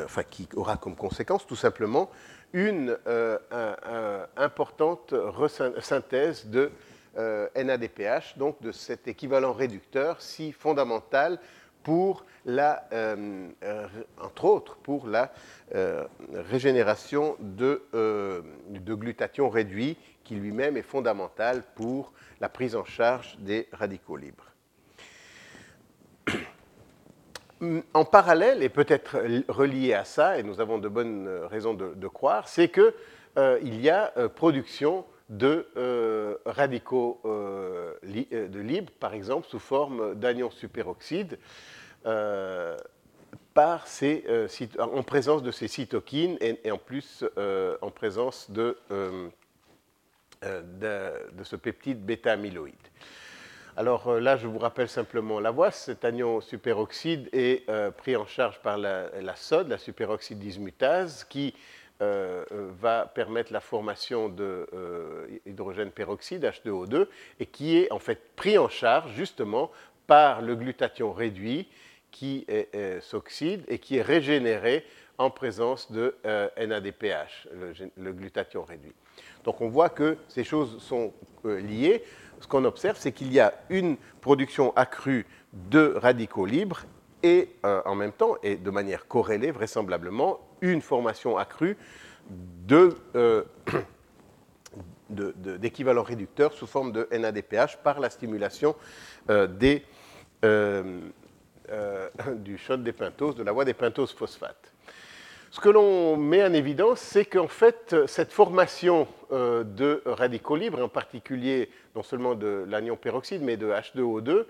[0.04, 2.11] enfin qui aura comme conséquence tout simplement
[2.54, 5.12] une euh, importante
[5.80, 6.70] synthèse de
[7.18, 11.38] euh, NADPH, donc de cet équivalent réducteur si fondamental
[11.82, 13.48] pour la, euh,
[14.22, 15.32] entre autres, pour la
[16.32, 23.68] régénération de, de, glutathion réduit, qui lui-même est fondamental pour la prise en charge des
[23.72, 24.53] radicaux libres.
[27.94, 32.48] En parallèle, et peut-être relié à ça, et nous avons de bonnes raisons de, croire,
[32.48, 32.92] c'est qu'il
[33.38, 40.50] euh, y a euh, production de euh, radicaux de libre, par exemple, sous forme d'anions
[40.50, 41.38] superoxyde,
[43.55, 44.24] par ces,
[44.79, 47.24] en présence de ces cytokines et, en plus
[47.81, 48.77] en présence de,
[50.42, 52.74] de, ce peptide bêta-amyloïde.
[53.76, 55.72] Alors euh, là, je vous rappelle simplement la voie.
[55.72, 61.24] Cet anion superoxyde est euh, pris en charge par la, la SOD, la superoxyde dismutase,
[61.24, 61.54] qui
[62.00, 62.44] euh,
[62.80, 64.68] va permettre la formation de
[65.44, 67.08] hydrogène peroxyde, H2O2,
[67.40, 69.72] et qui est en fait pris en charge justement
[70.06, 71.66] par le glutathion réduit
[72.12, 72.46] qui
[73.00, 74.84] s'oxyde et qui est régénéré
[75.18, 77.48] en présence de NADPH,
[77.96, 78.94] le, glutathion réduit.
[79.44, 81.12] Donc on voit que ces choses sont
[81.44, 82.03] liées
[82.44, 86.83] ce qu'on observe, c'est qu'il y a une production accrue de radicaux libres
[87.22, 91.79] et euh, en même temps, et de manière corrélée vraisemblablement, une formation accrue
[92.70, 93.44] euh,
[95.09, 98.77] d'équivalents réducteurs sous forme de NADPH par la stimulation
[99.31, 99.46] euh,
[102.37, 104.73] du shot des pentoses, de la voie des pentoses phosphates.
[105.54, 110.82] Ce que l'on met en évidence, c'est qu'en fait, cette formation euh, de radicaux libres,
[110.82, 114.46] en particulier non seulement de l'anion peroxyde, mais de H2O2,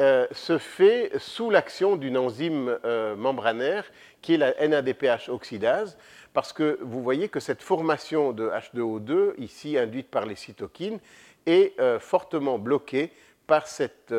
[0.00, 3.84] euh, se fait sous l'action d'une enzyme euh, membranaire
[4.22, 5.96] qui est la NADPH oxydase,
[6.32, 10.98] parce que vous voyez que cette formation de H2O2, ici induite par les cytokines,
[11.46, 13.12] est fortement bloquée
[13.46, 14.12] par cette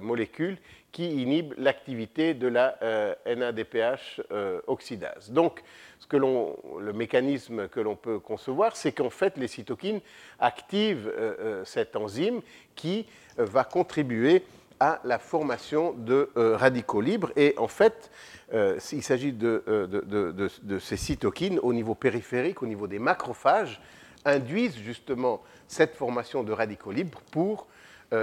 [0.00, 0.58] molécule
[0.94, 5.32] qui inhibe l'activité de la euh, NADPH euh, oxydase.
[5.32, 5.60] Donc,
[5.98, 10.00] ce que le mécanisme que l'on peut concevoir, c'est qu'en fait, les cytokines
[10.38, 12.42] activent euh, cette enzyme
[12.76, 14.44] qui va contribuer
[14.78, 17.32] à la formation de radicaux libres.
[17.36, 18.10] Et en fait,
[18.52, 23.80] il s'agit de, de, ces cytokines au niveau périphérique, au niveau des macrophages,
[24.24, 27.66] induisent justement cette formation de radicaux libres pour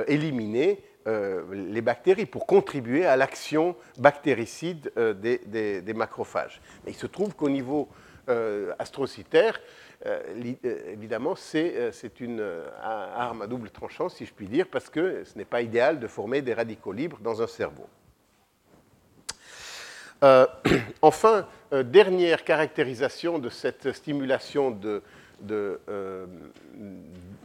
[0.08, 6.62] éliminer euh, les bactéries pour contribuer à l'action bactéricide euh, des, macrophages.
[6.86, 7.90] Il se trouve qu'au niveau
[8.30, 9.60] euh, astrocytaire,
[10.36, 12.44] évidemment, c'est une
[12.84, 16.08] arme à double tranchant, si je puis dire, parce que ce n'est pas idéal de
[16.08, 17.88] former des radicaux libres dans un cerveau.
[21.02, 25.02] enfin, dernière caractérisation de cette stimulation de,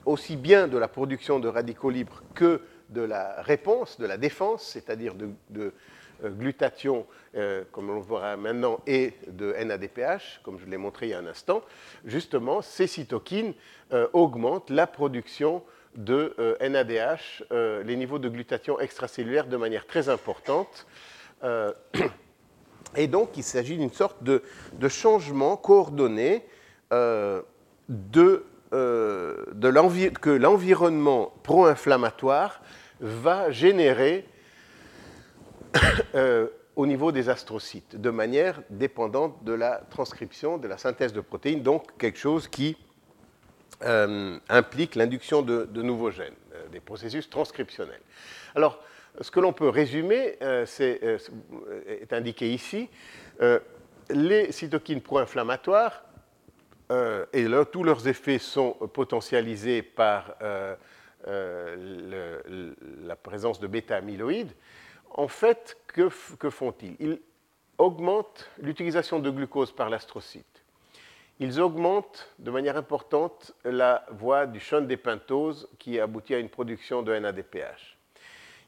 [0.04, 4.64] aussi bien de la production de radicaux libres que de la réponse, de la défense,
[4.64, 5.72] c'est-à-dire de,
[6.24, 11.06] euh, glutathion, euh, comme on le verra maintenant, et de NADPH, comme je l'ai montré
[11.06, 11.62] il y a un instant,
[12.04, 13.54] justement, ces cytokines
[13.92, 15.62] euh, augmentent la production
[15.96, 20.87] de NADH, les niveaux de glutathion extracellulaire de manière très importante.
[22.96, 24.42] et donc, il s'agit d'une sorte de,
[24.74, 26.44] de, changement coordonné
[27.88, 32.61] de, que l'environnement pro-inflammatoire
[33.01, 34.26] va générer
[36.14, 41.20] euh, au niveau des astrocytes, de manière dépendante de la transcription, de la synthèse de
[41.20, 42.76] protéines, donc quelque chose qui
[43.82, 48.01] euh, implique l'induction de, nouveaux gènes, euh, des processus transcriptionnels.
[48.55, 48.82] Alors,
[49.20, 52.91] ce que l'on peut résumer est indiqué ici.
[54.11, 56.05] les cytokines pro-inflammatoires,
[56.91, 60.37] et tous leurs effets sont potentialisés par
[61.26, 64.53] la présence de bêta-amyloïdes,
[65.11, 66.09] en fait, que,
[66.51, 66.97] font-ils?
[67.01, 67.20] Ils
[67.78, 70.62] augmentent l'utilisation de glucose par l'astrocyte.
[71.39, 76.49] Ils augmentent de manière importante la voie du shunt des pentoses qui aboutit à une
[76.49, 77.99] production de NADPH.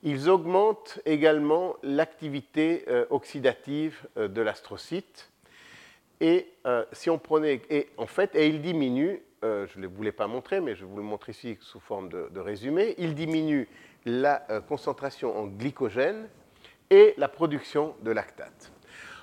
[0.03, 5.31] Ils augmentent également l'activité euh, oxydative euh, de l'astrocyte.
[6.21, 10.13] Et euh, si on prenait, et en fait, et ils diminuent, je ne le voulais
[10.13, 13.69] pas montrer, mais je vous le montre ici sous forme de, résumé, ils diminuent
[14.05, 16.29] la concentration en glycogène
[16.91, 18.73] et la production de lactate.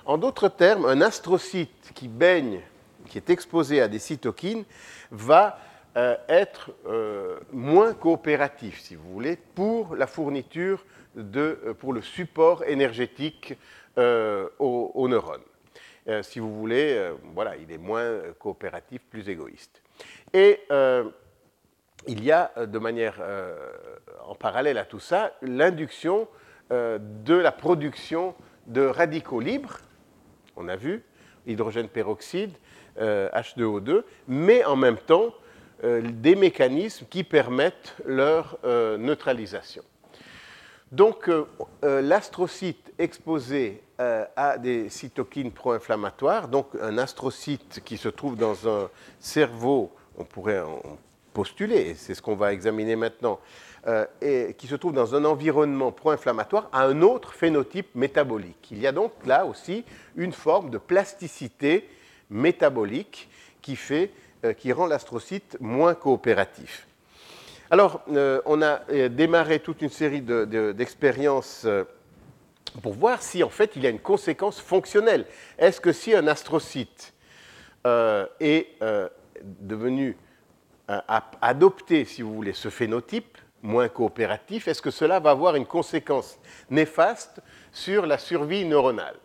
[0.06, 2.60] En d'autres termes, un astrocyte qui baigne,
[3.08, 4.64] qui est exposé à des cytokines,
[5.10, 5.58] va
[5.96, 10.84] euh, être euh, moins coopératif, si vous voulez, pour la fourniture,
[11.14, 13.54] de, euh, pour le support énergétique
[14.58, 15.40] aux, neurones.
[16.22, 19.82] Si vous voulez, voilà, il est moins coopératif, plus égoïste.
[20.32, 20.60] Et
[22.06, 23.20] il y a, de manière
[24.26, 26.28] en parallèle à tout ça, l'induction
[26.72, 28.34] euh, de la production
[28.66, 29.78] de radicaux libres,
[30.56, 31.04] on a vu,
[31.46, 32.50] hydrogène peroxyde,
[32.98, 35.32] H2O2, euh, mais en même temps
[35.84, 38.58] euh, des mécanismes qui permettent leur
[38.98, 39.84] neutralisation.
[40.92, 41.28] Donc
[41.82, 49.90] l'astrocyte exposé à des cytokines pro-inflammatoires, donc un astrocyte qui se trouve dans un cerveau,
[50.16, 50.62] on pourrait
[51.36, 53.38] postuler, c'est ce qu'on va examiner maintenant,
[53.86, 58.68] euh, et qui se trouve dans un environnement pro-inflammatoire a un autre phénotype métabolique.
[58.70, 59.84] Il y a donc là aussi
[60.16, 61.86] une forme de plasticité
[62.30, 63.28] métabolique
[63.60, 66.85] qui, euh, qui rend l'astrocyte moins coopératif.
[67.70, 71.66] Alors, euh, on a démarré toute une série d'expériences
[72.82, 75.26] pour voir si en fait il y a une conséquence fonctionnelle.
[75.58, 77.12] Est-ce que si un astrocyte
[77.84, 78.66] est
[79.42, 80.16] devenu,
[80.88, 86.38] adopté, si vous voulez, ce phénotype, moins coopératif, est-ce que cela va avoir une conséquence
[86.70, 87.40] néfaste
[87.72, 89.16] sur la survie neuronale?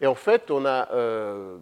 [0.00, 1.58] Et en fait, on a euh,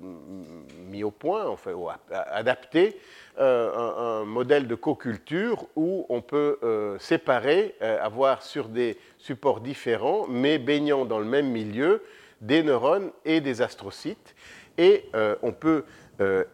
[0.87, 1.73] mis au point, enfin,
[2.11, 2.99] adapté
[3.39, 10.27] euh, un, modèle de co-culture où on peut euh, séparer, avoir sur des supports différents,
[10.29, 12.03] mais baignant dans le même milieu,
[12.41, 14.35] des neurones et des astrocytes.
[14.79, 15.05] Et
[15.43, 15.85] on peut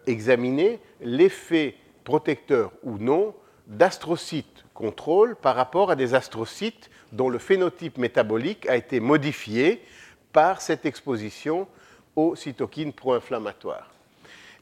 [0.07, 3.35] examiner l'effet protecteur ou non
[3.67, 9.83] d'astrocytes contrôle par rapport à des astrocytes dont le phénotype métabolique a été modifié
[10.33, 11.67] par cette exposition
[12.15, 13.96] aux cytokines pro-inflammatoires.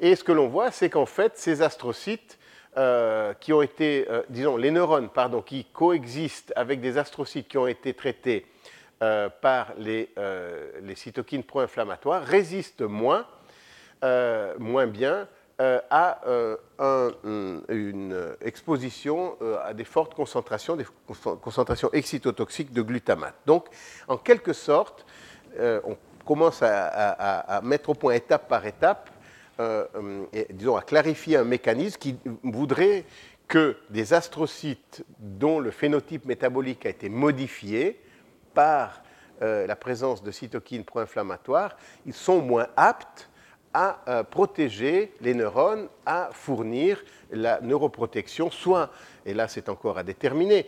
[0.01, 2.39] Et ce que l'on voit, c'est qu'en fait, ces astrocytes
[2.77, 7.57] euh, qui ont été, euh, disons, les neurones, pardon, qui coexistent avec des astrocytes qui
[7.57, 8.47] ont été traités
[9.01, 10.09] euh, par les,
[10.97, 13.27] cytokines pro-inflammatoires résistent moins,
[14.59, 15.29] moins bien
[15.61, 16.21] à
[16.75, 20.87] une exposition à des fortes concentrations, des
[21.41, 23.35] concentrations excitotoxiques de glutamate.
[23.47, 23.69] Donc,
[24.09, 25.07] en quelque sorte,
[25.61, 29.11] on commence à, mettre au point étape par étape,
[29.61, 33.05] et, disons, à clarifier un mécanisme qui voudrait
[33.47, 38.01] que des astrocytes dont le phénotype métabolique a été modifié
[38.55, 39.03] par
[39.41, 41.77] la présence de cytokines pro-inflammatoires,
[42.07, 43.29] ils sont moins aptes
[43.75, 48.91] à euh, protéger les neurones, à fournir la neuroprotection, soit,
[49.27, 50.67] et là c'est encore à déterminer,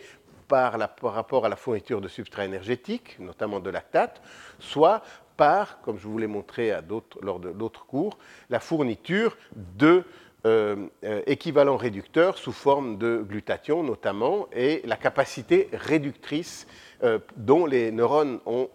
[0.49, 4.21] par, rapport à la fourniture de substrats énergétiques, notamment de lactate,
[4.59, 5.01] soit
[5.37, 6.83] par, comme je vous l'ai montré à
[7.21, 8.17] lors de d'autres cours,
[8.49, 10.03] la fourniture de
[10.45, 16.67] euh, euh, équivalents réducteurs sous forme de glutathion notamment, et la capacité réductrice
[17.35, 18.69] dont les neurones ont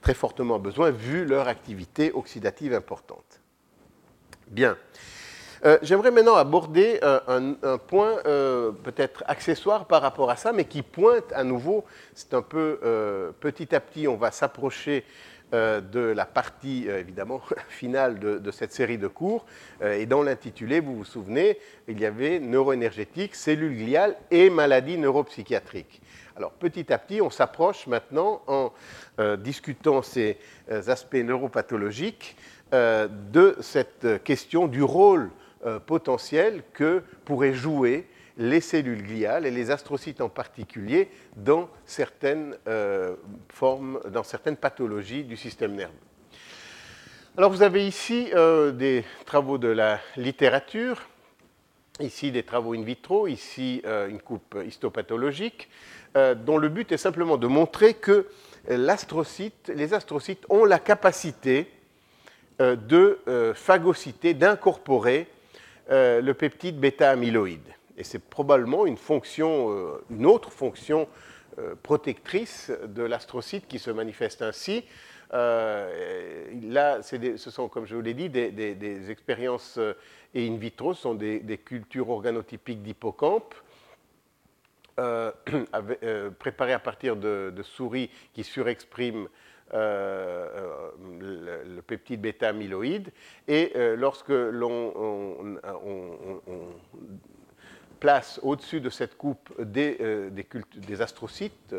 [0.00, 3.40] très fortement besoin vu leur activité oxydative importante.
[4.48, 4.76] Bien.
[5.64, 10.64] Euh, j'aimerais maintenant aborder euh, un, point euh, peut-être accessoire par rapport à ça, mais
[10.64, 11.84] qui pointe à nouveau,
[12.14, 12.78] c'est un peu
[13.40, 15.04] petit à petit, on va s'approcher
[15.52, 19.46] de la partie évidemment finale de, cette série de cours.
[19.82, 26.02] et dans l'intitulé, vous vous souvenez, il y avait neuroénergétique, cellules gliales et maladies neuropsychiatriques.
[26.36, 28.72] Alors petit à petit, on s'approche maintenant en
[29.38, 30.38] discutant ces
[30.68, 32.36] aspects neuropathologiques
[32.72, 35.30] euh, de cette question du rôle
[35.64, 42.56] euh, potentiel que pourraient jouer les cellules gliales et les astrocytes en particulier dans certaines
[42.68, 43.16] euh,
[43.48, 45.94] formes, dans certaines pathologies du système nerveux.
[47.36, 48.30] Alors vous avez ici
[48.72, 51.06] des travaux de la littérature
[52.00, 55.68] ici des travaux in vitro, ici une coupe histopathologique,
[56.14, 58.28] dont le but est simplement de montrer que
[58.68, 61.70] les astrocytes ont la capacité
[62.58, 65.28] de phagocyter, d'incorporer
[65.90, 67.75] le peptide bêta-amyloïde.
[67.96, 71.08] Et c'est probablement une fonction, une autre fonction
[71.82, 74.84] protectrice de l'astrocyte qui se manifeste ainsi.
[75.34, 79.94] Euh, là, ce sont, comme je vous l'ai dit, des, expériences euh,
[80.34, 83.54] in vitro, ce sont des, cultures organotypiques d'hippocampe.
[84.98, 89.28] Euh, préparées à partir de, souris qui surexpriment
[89.74, 90.90] le,
[91.86, 93.12] peptide bêta-amyloïde.
[93.46, 94.94] Et lorsque l'on
[97.98, 99.98] place au-dessus de cette coupe des,
[100.76, 101.74] des astrocytes,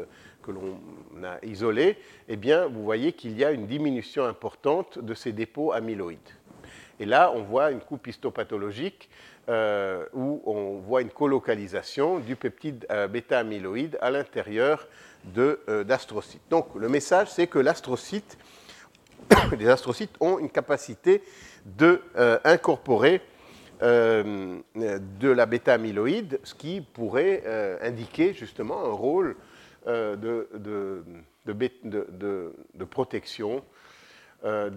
[0.48, 0.80] que l'on
[1.24, 1.98] a isolé,
[2.30, 6.18] eh bien, vous voyez qu'il y a une diminution importante de ces dépôts amyloïdes.
[7.00, 9.10] Et là, on voit une coupe histopathologique
[9.50, 14.88] euh, où on voit une colocalisation du peptide euh, bêta-amyloïde à l'intérieur
[15.38, 16.42] euh, d'astrocytes.
[16.50, 17.68] Donc, le message, c'est que les
[19.70, 21.22] astrocytes ont une capacité
[21.66, 23.22] d'incorporer
[23.82, 27.44] de la bêta-amyloïde, ce qui pourrait
[27.82, 29.36] indiquer justement un rôle
[29.88, 30.16] euh,
[31.46, 33.64] de, protection
[34.44, 34.70] euh,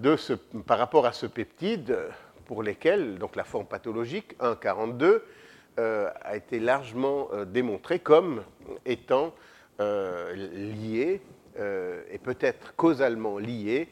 [0.66, 1.98] par rapport à ce peptide
[2.46, 5.20] pour lesquels donc la forme pathologique 1,42
[5.78, 8.44] euh, a été largement démontrée comme
[8.86, 9.34] étant
[9.80, 11.20] liée
[11.58, 13.88] et peut-être causalement liée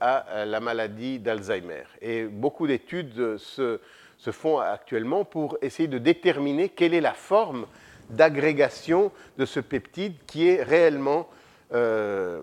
[0.00, 1.84] à la maladie d'Alzheimer.
[2.02, 3.80] Et beaucoup d'études se,
[4.22, 7.66] se, font actuellement pour essayer de déterminer quelle est la forme
[8.10, 11.28] d'agrégation de ce peptide qui est réellement
[11.74, 12.42] euh,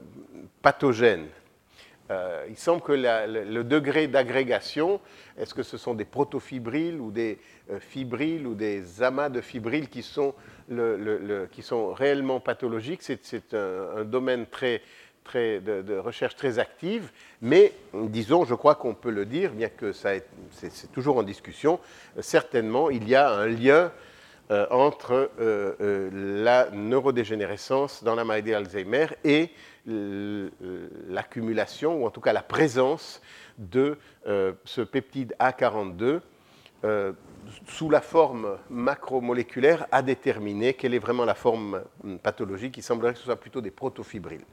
[0.62, 1.28] pathogène.
[2.12, 5.00] Euh, il semble que le, degré d'agrégation,
[5.38, 7.38] est-ce que ce sont des protofibrilles ou des
[7.70, 10.34] euh, fibrilles ou des amas de fibrilles qui sont,
[11.52, 13.04] qui sont réellement pathologiques?
[13.04, 14.82] C'est un, domaine très,
[15.38, 17.12] de, recherche très active,
[17.42, 20.24] mais disons, je crois qu'on peut le dire, bien que c'est
[20.94, 21.80] toujours en discussion,
[22.20, 23.92] certainement il y a un lien
[24.52, 26.10] euh, entre euh, euh,
[26.44, 29.52] la neurodégénérescence dans la maladie d'Alzheimer et
[31.08, 33.22] l'accumulation, ou en tout cas la présence
[33.58, 36.20] de ce peptide A42
[37.66, 41.82] sous la forme macromoléculaire à déterminer quelle est vraiment la forme
[42.22, 42.78] pathologique.
[42.78, 44.46] Il semblerait que ce soit plutôt des protofibrilles.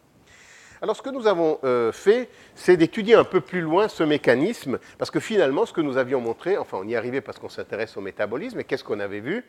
[0.82, 1.58] Alors ce que nous avons
[1.92, 5.96] fait, c'est d'étudier un peu plus loin ce mécanisme, parce que finalement, ce que nous
[5.96, 9.20] avions montré, enfin on y arrivait parce qu'on s'intéresse au métabolisme, et qu'est-ce qu'on avait
[9.20, 9.44] vu?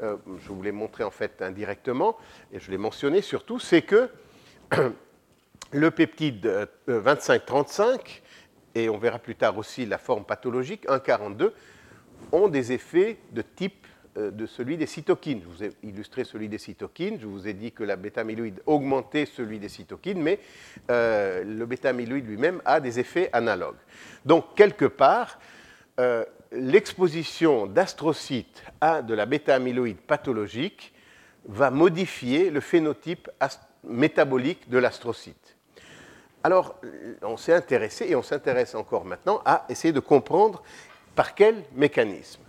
[0.00, 2.16] Euh, je vous l'ai montré en fait indirectement,
[2.52, 4.08] et je l'ai mentionné surtout, c'est que
[5.72, 7.96] le peptide 25-35, euh,
[8.76, 11.50] et on verra plus tard aussi la forme pathologique 1,42,
[12.30, 13.88] ont des effets de type euh,
[14.18, 15.40] de celui des cytokines.
[15.42, 19.26] Je vous ai illustré celui des cytokines, je vous ai dit que la bêta-amyloïde augmentait
[19.26, 20.40] celui des cytokines, mais
[20.88, 23.78] le bêta-amyloïde lui-même a des effets analogues.
[24.24, 25.38] Donc, quelque part,
[26.50, 30.92] l'exposition d'astrocytes à de la bêta-amyloïde pathologique
[31.46, 33.30] va modifier le phénotype
[33.84, 35.56] métabolique de l'astrocyte.
[36.42, 36.80] Alors,
[37.22, 40.62] on s'est intéressé, et on s'intéresse encore maintenant, à essayer de comprendre
[41.14, 42.40] par quel mécanisme.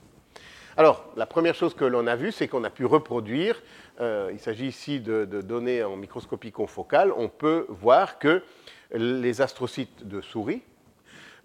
[0.80, 3.62] Alors, la première chose que l'on a vue, c'est qu'on a pu reproduire,
[4.00, 8.42] euh, il s'agit ici de, données en microscopie confocale, on peut voir que
[8.94, 10.62] les astrocytes de souris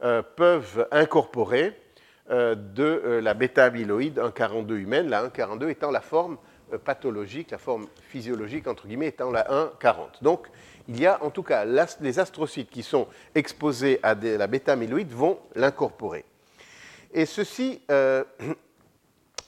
[0.05, 1.77] euh, peuvent incorporer
[2.31, 6.39] euh, de la bêta-amyloïde 1,42 humaine, la 1,42 étant la forme
[6.85, 10.23] pathologique, la forme physiologique, entre guillemets, étant la 1,40.
[10.23, 10.47] Donc,
[10.87, 15.41] il y a en tout cas les astrocytes qui sont exposés à la bêta-amyloïde vont
[15.57, 16.25] l'incorporer.
[17.13, 17.81] Et ceci,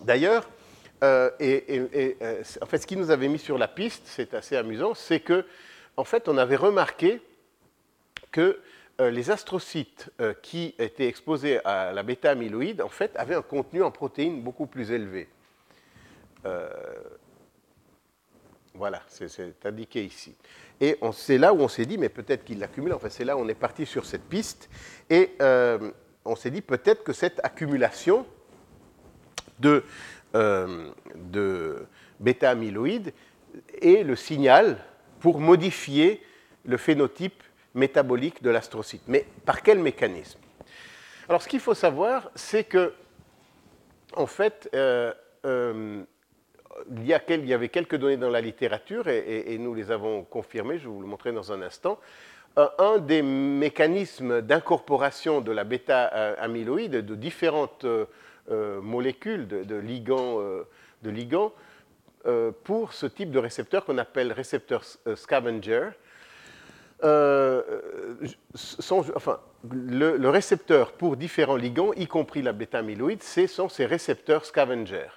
[0.01, 0.49] d'ailleurs,
[1.03, 2.16] et,
[2.61, 5.44] en fait, ce qui nous avait mis sur la piste, c'est assez amusant, c'est que,
[5.97, 7.20] en fait, on avait remarqué
[8.32, 8.61] que
[8.99, 13.82] euh, les astrocytes euh, qui étaient exposés à la bêta-amyloïde, en fait, avaient un contenu
[13.82, 15.28] en protéines beaucoup plus élevé.
[16.47, 16.70] Euh,
[18.72, 20.34] voilà, c'est indiqué ici.
[20.80, 22.94] Et c'est là où on s'est dit, mais peut-être qu'il l'accumule.
[22.94, 24.68] Enfin, c'est là où on est parti sur cette piste.
[25.09, 25.34] Et
[26.24, 28.26] on s'est dit peut-être que cette accumulation
[29.61, 29.84] de,
[30.34, 31.86] de
[32.20, 33.12] bêta-amyloïde
[33.80, 34.78] est le signal
[35.20, 36.22] pour modifier
[36.64, 37.42] le phénotype
[37.74, 39.02] métabolique de l'astrocyte.
[39.07, 40.40] Mais par quel mécanisme?
[41.28, 42.92] Alors, ce qu'il faut savoir, c'est que,
[44.14, 45.12] en fait, euh,
[45.44, 46.02] euh,
[46.96, 51.00] il, y avait quelques données dans la littérature et, nous les avons confirmées, je vous
[51.00, 51.98] le montrer dans un instant.
[52.57, 57.86] un des mécanismes d'incorporation de la bêta-amyloïde de différentes
[58.49, 60.38] molécules de, ligands,
[61.03, 61.53] de ligands
[62.64, 64.84] pour ce type de récepteur qu'on appelle récepteur
[65.14, 65.90] scavenger.
[69.18, 69.40] enfin,
[69.70, 75.09] le, récepteur pour différents ligands, y compris la bêta-amyloïde, ce sont ces récepteurs scavengers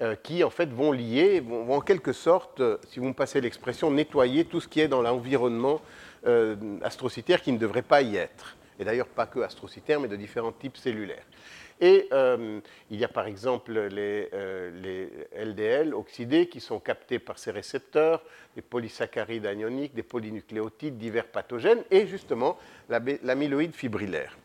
[0.00, 3.40] euh, qui en fait vont lier, vont, en quelque sorte, euh, si vous me passez
[3.40, 5.80] l'expression, nettoyer tout ce qui est dans l'environnement
[6.26, 8.56] euh, astrocytaire qui ne devrait pas y être.
[8.78, 11.24] Et d'ailleurs pas que astrocytaire, mais de différents types cellulaires.
[11.80, 12.08] Et
[12.90, 14.30] il y a par exemple les,
[14.80, 18.22] les, LDL oxydés qui sont captés par ces récepteurs,
[18.54, 22.58] des polysaccharides anioniques, des polynucléotides, divers pathogènes, et justement
[22.88, 24.38] l'amyloïde fibrillaire.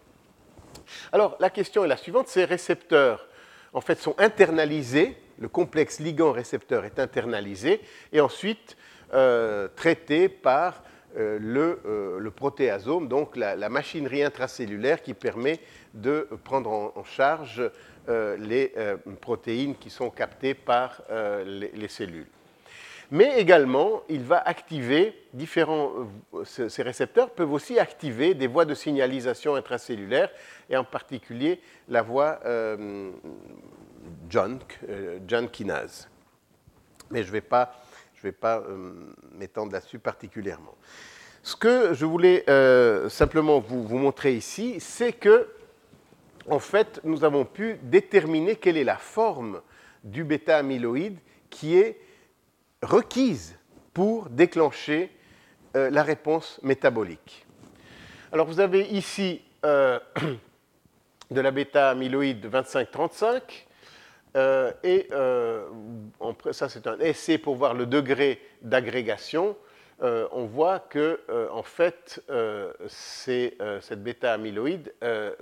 [1.11, 3.27] Alors la question est la suivante, ces récepteurs
[3.73, 8.77] en fait sont internalisés, le complexe ligand-récepteur est internalisé, et ensuite
[9.13, 10.84] euh, traité par
[11.17, 11.39] euh,
[11.86, 15.59] euh, le, protéasome, donc la, machinerie intracellulaire qui permet
[15.93, 17.61] de prendre en, charge
[18.07, 18.73] les
[19.21, 21.01] protéines qui sont captées par
[21.45, 22.27] les, cellules.
[23.11, 25.91] Mais également, il va activer différents.
[26.43, 30.29] Ces récepteurs peuvent aussi activer des voies de signalisation intracellulaire,
[30.69, 32.39] et en particulier la voie
[34.29, 34.59] junk,
[35.51, 36.07] kinase.
[37.11, 37.73] Mais je ne vais pas
[38.19, 38.91] je vais pas euh,
[39.33, 40.75] m'étendre là-dessus particulièrement.
[41.41, 45.47] Ce que je voulais euh, simplement vous, montrer ici, c'est que,
[46.49, 49.61] en fait, nous avons pu déterminer quelle est la forme
[50.03, 51.17] du bêta-amyloïde
[51.49, 51.99] qui est
[52.81, 53.57] requise
[53.93, 55.11] pour déclencher
[55.75, 57.45] euh, la réponse métabolique.
[58.31, 59.99] Alors, vous avez ici de
[61.29, 63.41] la bêta-amyloïde 25-35
[64.35, 65.67] euh, et euh,
[66.51, 69.55] ça, c'est un essai pour voir le degré d'agrégation.
[70.01, 71.19] Euh, on voit que,
[71.51, 72.23] en fait,
[72.87, 74.93] cette bêta-amyloïde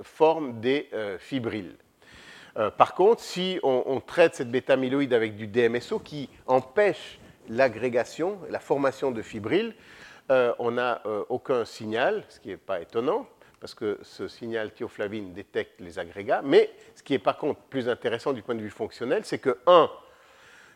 [0.01, 0.89] forme des
[1.19, 1.75] fibrilles.
[2.77, 9.11] par contre, si on, traite cette bêta-amyloïde avec du DMSO qui empêche l'agrégation, la formation
[9.11, 9.73] de fibrilles,
[10.29, 13.27] on n'a aucun signal, ce qui n'est pas étonnant
[13.59, 16.41] parce que ce signal thioflavine détecte les agrégats.
[16.43, 19.57] Mais ce qui est par contre plus intéressant du point de vue fonctionnel, c'est que,
[19.65, 19.89] un,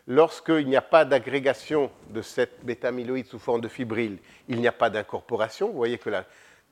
[0.06, 4.72] lorsqu'il n'y a pas d'agrégation de cette bêta-amyloïde sous forme de fibrille, il n'y a
[4.72, 5.68] pas d'incorporation.
[5.68, 6.10] Vous voyez que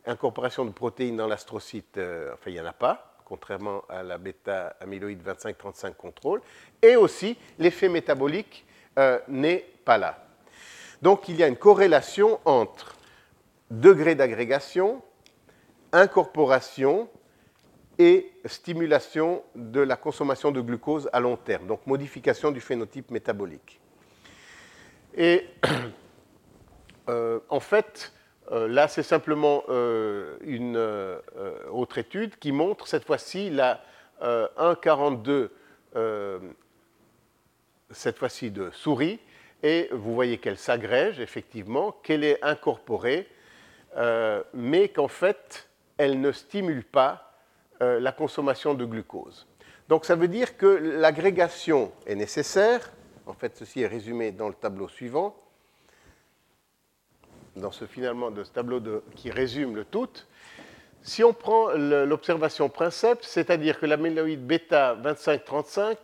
[0.07, 4.19] l'incorporation de protéines dans l'astrocyte, euh, enfin, il n'y en a pas, contrairement à la
[4.19, 6.43] bêta-amyloïde 25-35 contrôle.
[6.83, 8.65] Et aussi, l'effet métabolique
[8.99, 10.25] euh, n'est pas là.
[11.03, 12.97] Donc, il y a une corrélation entre
[13.71, 15.01] degré d'agrégation,
[15.93, 17.09] incorporation
[18.01, 23.79] et stimulation de la consommation de glucose à long terme, donc modification du phénotype métabolique.
[25.15, 25.45] Et
[27.11, 28.15] euh, en fait,
[28.53, 30.79] euh, là, c'est simplement euh, une
[31.71, 33.85] autre étude qui montre cette fois-ci la
[34.23, 35.51] 1,42,
[37.91, 39.21] cette fois-ci de souris,
[39.63, 43.29] et vous voyez qu'elle s'agrège effectivement, qu'elle est incorporée,
[44.55, 47.30] mais qu'en fait, elle ne stimule pas
[47.83, 49.47] euh, la consommation de glucose.
[49.89, 52.93] Donc ça veut dire que l'agrégation est nécessaire.
[53.27, 55.37] En fait, ceci est résumé dans le tableau suivant,
[57.57, 58.81] dans ce finalement de ce tableau
[59.17, 60.11] qui résume le tout.
[61.03, 65.97] Si on prend l'observation princeps, c'est-à-dire que l'amyloïde bêta 25-35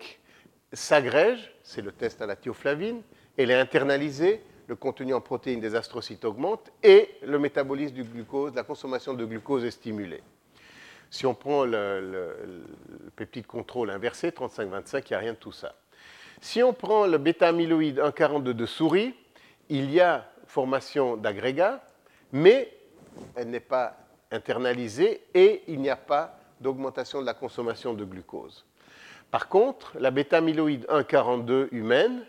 [0.72, 3.02] s'agrège, c'est le test à la thioflavine,
[3.36, 8.54] elle est internalisée, le contenu en protéines des astrocytes augmente et le métabolisme du glucose,
[8.54, 10.22] la consommation de glucose est stimulée.
[11.10, 12.64] Si on prend le,
[13.14, 15.74] peptide contrôle inversé, 35-25, il n'y a rien de tout ça.
[16.40, 19.14] Si on prend le bêta-amyloïde 1,42 de souris,
[19.68, 21.82] il y a formation d'agrégats,
[22.32, 22.72] mais
[23.34, 23.96] elle n'est pas
[24.30, 28.64] internalisée et il n'y a pas d'augmentation de la consommation de glucose.
[29.30, 32.24] Par contre, la bêta-amyloïde 1,42 humaine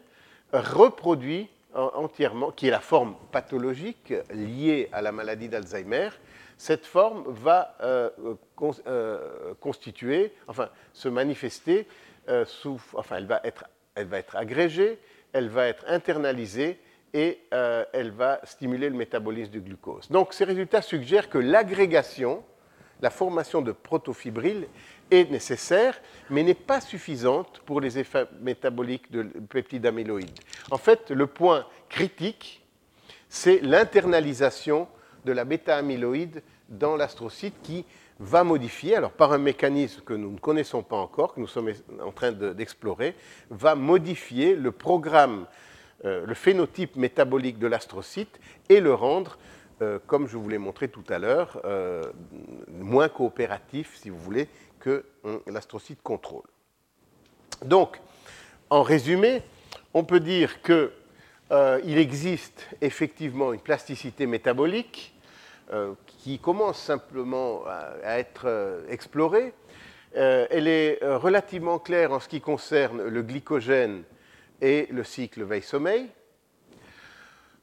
[0.53, 6.09] reproduit entièrement, qui est la forme pathologique liée à la maladie d'Alzheimer,
[6.57, 8.09] cette forme va euh,
[8.87, 11.87] euh, constituer, enfin, se manifester
[12.29, 14.99] euh, sous, enfin, elle va être, elle va être agrégée,
[15.33, 16.79] elle va être internalisée
[17.13, 20.09] et elle va stimuler le métabolisme du glucose.
[20.11, 22.43] Donc, ces résultats suggèrent que l'agrégation,
[23.01, 24.67] la formation de protofibrilles
[25.09, 25.99] est nécessaire,
[26.29, 30.37] mais n'est pas suffisante pour les effets métaboliques de peptide amyloïde.
[30.69, 32.63] En fait, le point critique,
[33.29, 34.87] c'est l'internalisation
[35.27, 37.85] de la bêta-amyloïde dans l'astrocyte qui
[38.19, 41.71] va modifier, alors par un mécanisme que nous ne connaissons pas encore, que nous sommes
[42.01, 43.13] en train d'explorer,
[43.49, 45.45] va modifier le programme,
[46.05, 49.37] euh, le phénotype métabolique de l'astrocyte et le rendre
[50.07, 51.61] comme je vous l'ai montré tout à l'heure,
[52.67, 54.49] moins coopératif, si vous voulez,
[54.79, 55.05] que
[55.45, 56.47] l'astrocyte contrôle.
[57.63, 58.01] Donc,
[58.71, 59.43] en résumé,
[59.93, 65.13] on peut dire qu'il existe effectivement une plasticité métabolique
[66.05, 69.53] qui commence simplement à, être explorée.
[70.13, 74.03] elle est relativement claire en ce qui concerne le glycogène
[74.61, 76.09] et le cycle veille-sommeil.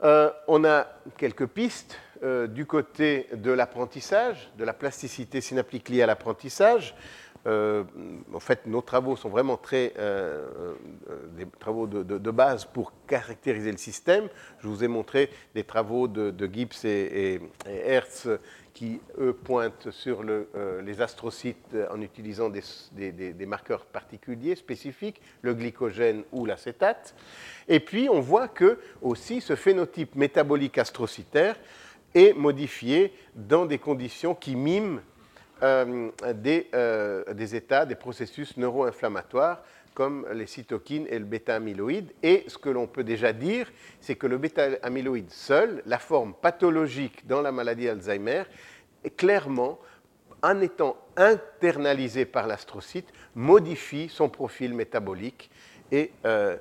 [0.03, 0.87] Euh, on a
[1.17, 6.95] quelques pistes euh, du côté de l'apprentissage, de la plasticité synaptique liée à l'apprentissage.
[7.47, 7.85] Euh,
[8.33, 9.93] en fait, nos travaux sont vraiment très
[11.37, 14.29] des travaux de, base pour caractériser le système.
[14.61, 18.29] Je vous ai montré des travaux de, Gibbs et, Hertz
[18.75, 26.25] qui, eux, pointent sur euh, les astrocytes en utilisant des, marqueurs particuliers, spécifiques, le glycogène
[26.33, 27.15] ou l'acétate.
[27.69, 31.57] Et puis, on voit que aussi ce phénotype métabolique astrocytaire
[32.15, 35.01] est modifié dans des conditions qui miment
[35.63, 36.11] euh,
[36.75, 39.63] euh, des, états, des processus neuro-inflammatoires
[39.95, 42.11] comme les cytokines et le bêta-amyloïde.
[42.23, 47.27] Et ce que l'on peut déjà dire, c'est que le bêta-amyloïde seul, la forme pathologique
[47.29, 48.43] dans la maladie Alzheimer,
[49.17, 49.79] clairement,
[50.43, 55.51] en étant internalisé par l'astrocyte, modifie son profil métabolique.
[55.93, 56.57] Et euh,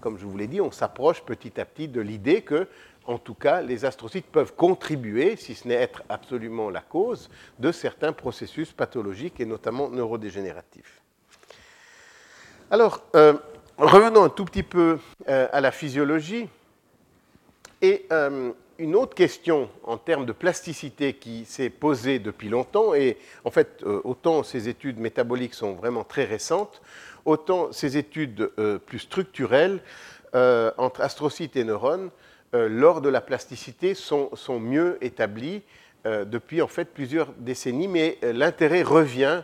[0.00, 2.68] comme je vous l'ai dit, on s'approche petit à petit de l'idée que,
[3.06, 7.72] en tout cas, les astrocytes peuvent contribuer, si ce n'est être absolument la cause, de
[7.72, 11.00] certains processus pathologiques et notamment neurodégénératifs.
[12.70, 13.34] Alors, euh,
[13.76, 14.98] revenons un tout petit peu
[15.28, 16.48] euh, à la physiologie.
[17.82, 23.18] Et euh, une autre question en termes de plasticité qui s'est posée depuis longtemps, et
[23.44, 26.80] en fait, autant ces études métaboliques sont vraiment très récentes,
[27.24, 28.50] autant ces études
[28.86, 29.80] plus structurelles
[30.32, 32.10] entre astrocytes et neurones,
[32.52, 35.62] lors de la plasticité, sont, sont mieux établies
[36.04, 39.42] depuis en fait plusieurs décennies, mais l'intérêt revient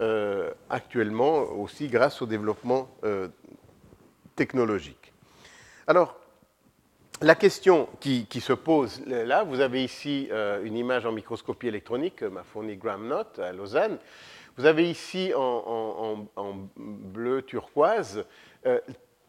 [0.00, 3.28] euh, actuellement aussi grâce au développement euh,
[4.34, 5.12] technologique.
[5.86, 6.16] Alors,
[7.20, 12.16] la question qui, se pose là, vous avez ici euh, une image en microscopie électronique
[12.16, 13.98] que m'a fourni Graham Knott à Lausanne.
[14.56, 16.26] Vous avez ici en,
[16.76, 18.24] bleu turquoise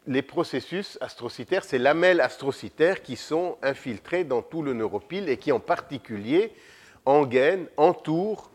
[0.06, 5.52] les processus astrocytaires, ces lamelles astrocytaires qui sont infiltrées dans tout le neuropile et qui
[5.52, 6.52] en particulier
[7.04, 8.50] engainent, entourent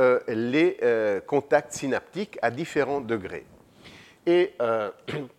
[0.00, 3.46] euh, les euh, contacts synaptiques à différents degrés.
[4.26, 4.90] Et euh,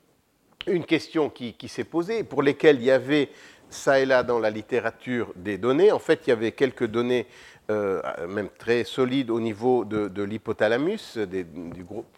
[0.68, 3.30] une question qui, s'est posée, pour lesquelles il y avait
[3.70, 7.26] ça et là dans la littérature des données, en fait il y avait quelques données
[7.70, 11.18] même très solides au niveau de, l'hypothalamus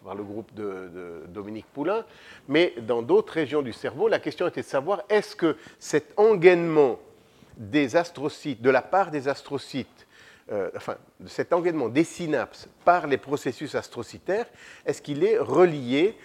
[0.04, 2.04] par le groupe de, Dominique Poulain,
[2.48, 6.98] mais dans d'autres régions du cerveau, la question était de savoir est-ce que cet engainement
[7.56, 10.06] des astrocytes, de la part des astrocytes,
[10.52, 14.46] euh, enfin, cet engagement des synapses par les processus astrocytaires,
[14.84, 16.16] est-ce qu'il est relié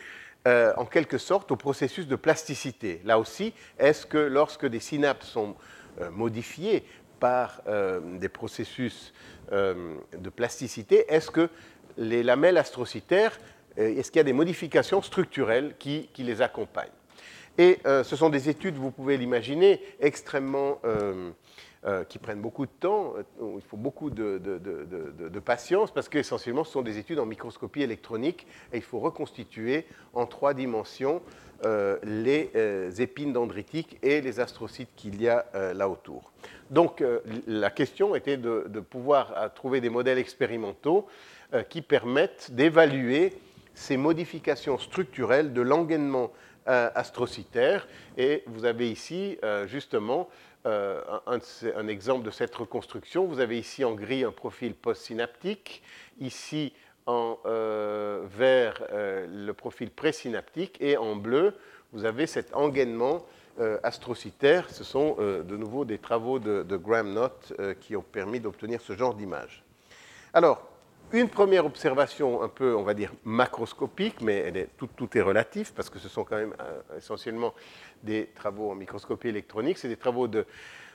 [0.47, 3.01] euh, en quelque sorte au processus de plasticité?
[3.03, 5.55] Là aussi, est-ce que lorsque des synapses sont
[6.01, 6.83] euh, modifiées
[7.21, 7.61] par
[8.19, 9.13] des processus
[9.51, 11.49] de plasticité, est-ce que
[11.97, 13.39] les lamelles astrocytaires,
[13.77, 16.89] est-ce qu'il y a des modifications structurelles qui, les accompagnent?
[17.57, 20.79] Et ce sont des études, vous pouvez l'imaginer, extrêmement
[21.83, 23.15] euh, qui prennent beaucoup de temps.
[23.17, 24.37] Euh, il faut beaucoup de,
[25.43, 30.27] patience parce qu'essentiellement, ce sont des études en microscopie électronique et il faut reconstituer en
[30.27, 31.23] trois dimensions
[31.65, 36.31] euh, les épines dendritiques et les astrocytes qu'il y a là autour.
[36.71, 37.03] Donc,
[37.47, 41.05] la question était de, pouvoir trouver des modèles expérimentaux
[41.69, 43.33] qui permettent d'évaluer
[43.75, 46.31] ces modifications structurelles de l'engainement
[46.65, 47.87] astrocytaire.
[48.17, 50.29] Et vous avez ici, justement,
[50.67, 53.25] euh, un, exemple de cette reconstruction.
[53.25, 55.81] Vous avez ici en gris un profil postsynaptique,
[56.19, 56.73] ici
[57.07, 61.55] en euh, vert euh, le profil présynaptique et en bleu,
[61.93, 63.25] vous avez cet engainement
[63.83, 64.69] astrocytaire.
[64.69, 69.13] Ce sont de nouveau des travaux de, Graham Knott qui ont permis d'obtenir ce genre
[69.13, 69.63] d'image.
[70.33, 70.71] Alors,
[71.13, 75.99] une première observation un peu, on va dire, macroscopique, mais tout, est relatif parce que
[75.99, 76.55] ce sont quand même
[76.97, 77.53] essentiellement
[78.01, 79.77] des travaux en microscopie électronique.
[79.77, 80.45] C'est des travaux de,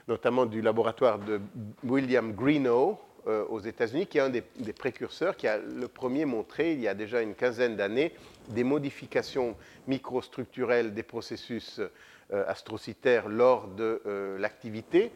[0.07, 1.39] notamment du laboratoire de
[1.83, 2.97] William Greenough
[3.27, 4.41] euh, aux États-Unis, qui est un des,
[4.73, 8.13] précurseurs, qui a le premier montré, il y a déjà une quinzaine d'années,
[8.49, 9.55] des modifications
[9.87, 11.91] microstructurelles des processus euh,
[12.31, 15.11] astrocytaires lors de euh, l'activité.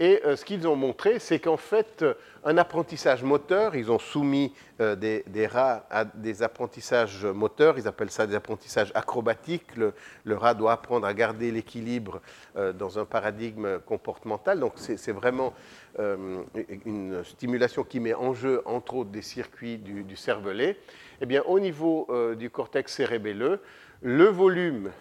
[0.00, 2.04] Et ce qu'ils ont montré, c'est qu'en fait,
[2.44, 8.24] un apprentissage moteur, ils ont soumis des, rats à des apprentissages moteurs, ils appellent ça
[8.24, 9.76] des apprentissages acrobatiques.
[9.76, 12.20] Le, le rat doit apprendre à garder l'équilibre
[12.54, 14.60] dans un paradigme comportemental.
[14.60, 15.52] Donc c'est vraiment
[15.98, 20.78] une stimulation qui met en jeu, entre autres, des circuits du, du cervelet.
[21.20, 22.06] Eh bien, au niveau
[22.38, 23.60] du cortex cérébelleux,
[24.00, 24.92] le volume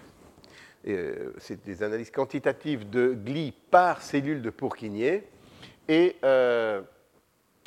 [0.88, 5.24] euh, c'est des analyses quantitatives de glis par cellule de Pourquinier,
[5.90, 6.82] et euh,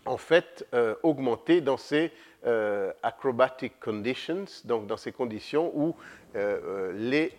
[0.07, 2.13] en fait euh, augmenté dans ces
[3.03, 5.95] acrobatic conditions, donc dans ces conditions où
[6.35, 7.35] les,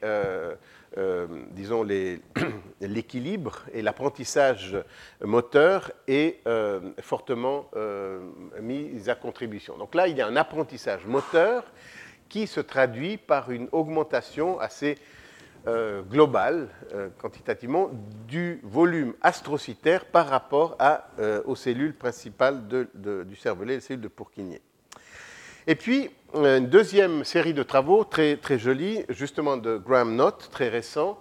[1.54, 1.84] disons
[2.82, 4.78] l'équilibre et l'apprentissage
[5.24, 6.44] moteur est
[7.02, 7.72] fortement
[8.62, 9.76] mis à contribution.
[9.80, 11.64] Donc là, il y a un apprentissage moteur
[12.30, 15.00] qui se traduit par une augmentation assez
[15.68, 17.91] euh, global, euh, quantitativement,
[18.28, 24.07] du volume astrocytaire par rapport à, euh, aux cellules principales du cervelet, les cellules de
[24.07, 24.59] Pourquinier.
[25.68, 30.70] Et puis, une deuxième série de travaux très, très jolie, justement de Graham Knott, très
[30.70, 31.20] récent,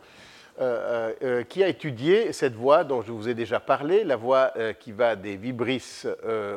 [1.49, 5.17] qui a étudié cette voie dont je vous ai déjà parlé, la voie qui va
[5.17, 6.07] des vibrisses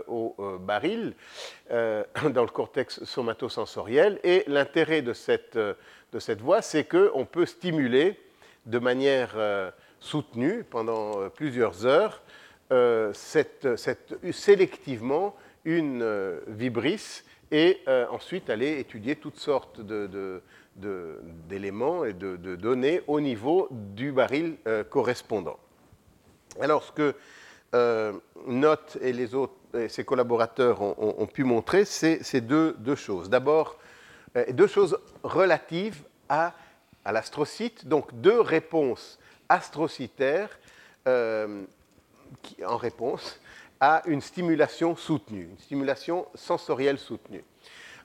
[0.07, 1.13] au baril
[1.69, 4.19] dans le cortex somatosensoriel.
[4.25, 5.57] Et l'intérêt de cette
[6.14, 8.20] de cette voie, c'est qu'on peut stimuler
[8.66, 12.22] de manière euh, soutenue pendant euh, plusieurs heures
[12.72, 13.11] euh,
[14.32, 15.36] sélectivement
[15.66, 19.80] une vibrisse et ensuite aller étudier toutes sortes
[21.47, 24.55] d'éléments et de, données au niveau du baril
[24.89, 25.57] correspondant.
[26.59, 27.16] Alors, ce que
[28.47, 29.14] Note et
[29.88, 33.30] ses collaborateurs ont, pu montrer, c'est deux, choses.
[33.30, 33.82] D'abord, euh,
[34.51, 36.53] deux choses relatives à,
[37.05, 39.19] à l'astrocyte, donc deux réponses
[39.49, 40.57] astrocytaires
[41.07, 41.63] euh,
[42.65, 43.39] en réponse
[43.79, 47.43] à une stimulation soutenue, une stimulation sensorielle soutenue.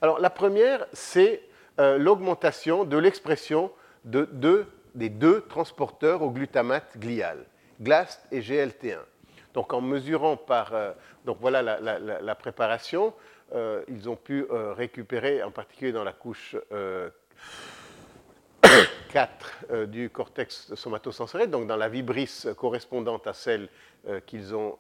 [0.03, 1.43] Alors la première, c'est
[1.79, 3.71] euh, l'augmentation de l'expression
[4.05, 7.39] de, des deux transporteurs au glutamate glial,
[7.81, 8.99] GLAST et GLT1.
[9.55, 10.73] Donc en mesurant par...
[11.25, 13.13] donc voilà la préparation.
[13.55, 16.55] Euh, ils ont pu euh, récupérer, en particulier dans la couche
[19.13, 23.69] 4 euh, du cortex somatosensoriel, donc dans la vibrisse correspondante à celle
[24.27, 24.79] qu'ils ont,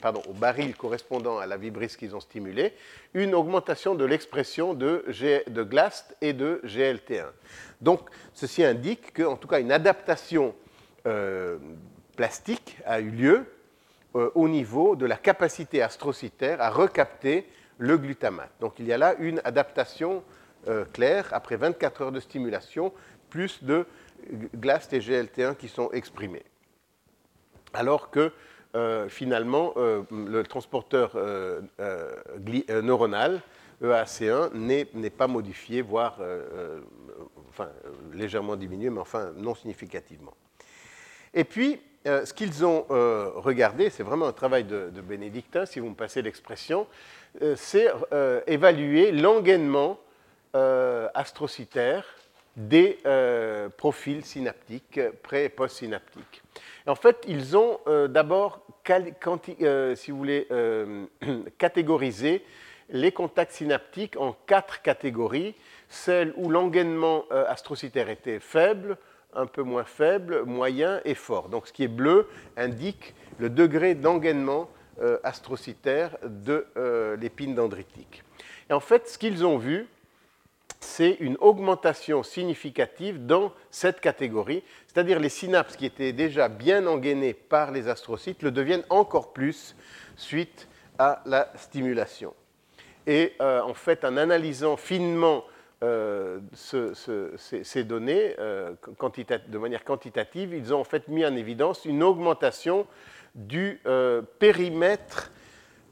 [0.00, 2.74] pardon, au baril correspondant à la vibrisse qu'ils ont stimulée,
[3.14, 5.04] une augmentation de l'expression de,
[5.48, 7.24] de GLAST et de GLT1.
[7.80, 10.54] Donc, ceci indique qu'en tout cas, une adaptation
[12.14, 13.46] plastique a eu lieu
[14.16, 17.46] euh, au niveau de la capacité astrocytaire à recapter
[17.78, 18.50] le glutamate.
[18.60, 20.24] Donc il y a là une adaptation
[20.66, 22.92] euh, claire après 24 heures de stimulation,
[23.28, 23.86] plus de
[24.56, 26.42] GLAST et GLT1 qui sont exprimés.
[27.72, 28.32] Alors que
[28.74, 31.16] euh, finalement, le transporteur
[32.82, 33.40] neuronal,
[33.80, 36.18] EAC1, n'est pas modifié, voire
[38.12, 40.34] légèrement diminué, mais enfin non significativement.
[41.32, 45.80] Et puis, euh, ce qu'ils ont euh, regardé, c'est vraiment un travail de, bénédictin, si
[45.80, 46.86] vous me passez l'expression,
[47.42, 47.88] euh, c'est
[48.46, 49.98] évaluer l'engainement
[51.14, 52.04] astrocytaire
[52.56, 52.98] des
[53.76, 56.42] profils synaptiques pré- et post-synaptiques.
[56.88, 57.78] En fait, ils ont
[58.08, 58.66] d'abord,
[59.94, 60.48] si vous voulez,
[61.58, 62.44] catégorisé
[62.88, 65.54] les contacts synaptiques en quatre catégories,
[65.88, 68.98] celles où l'engainement astrocytaire était faible,
[69.34, 71.48] un peu moins faible, moyen et fort.
[71.48, 74.68] Donc ce qui est bleu indique le degré d'engainement
[75.00, 78.22] euh, astrocytaire de euh, l'épine dendritique.
[78.68, 79.86] Et en fait, ce qu'ils ont vu,
[80.80, 87.34] c'est une augmentation significative dans cette catégorie, c'est-à-dire les synapses qui étaient déjà bien engainées
[87.34, 89.76] par les astrocytes le deviennent encore plus
[90.16, 90.68] suite
[90.98, 92.34] à la stimulation.
[93.06, 95.44] Et euh, en fait, en analysant finement
[95.82, 98.74] euh, ces, données euh,
[99.48, 102.86] de manière quantitative, ils ont en fait mis en évidence une augmentation
[103.34, 105.32] du euh, périmètre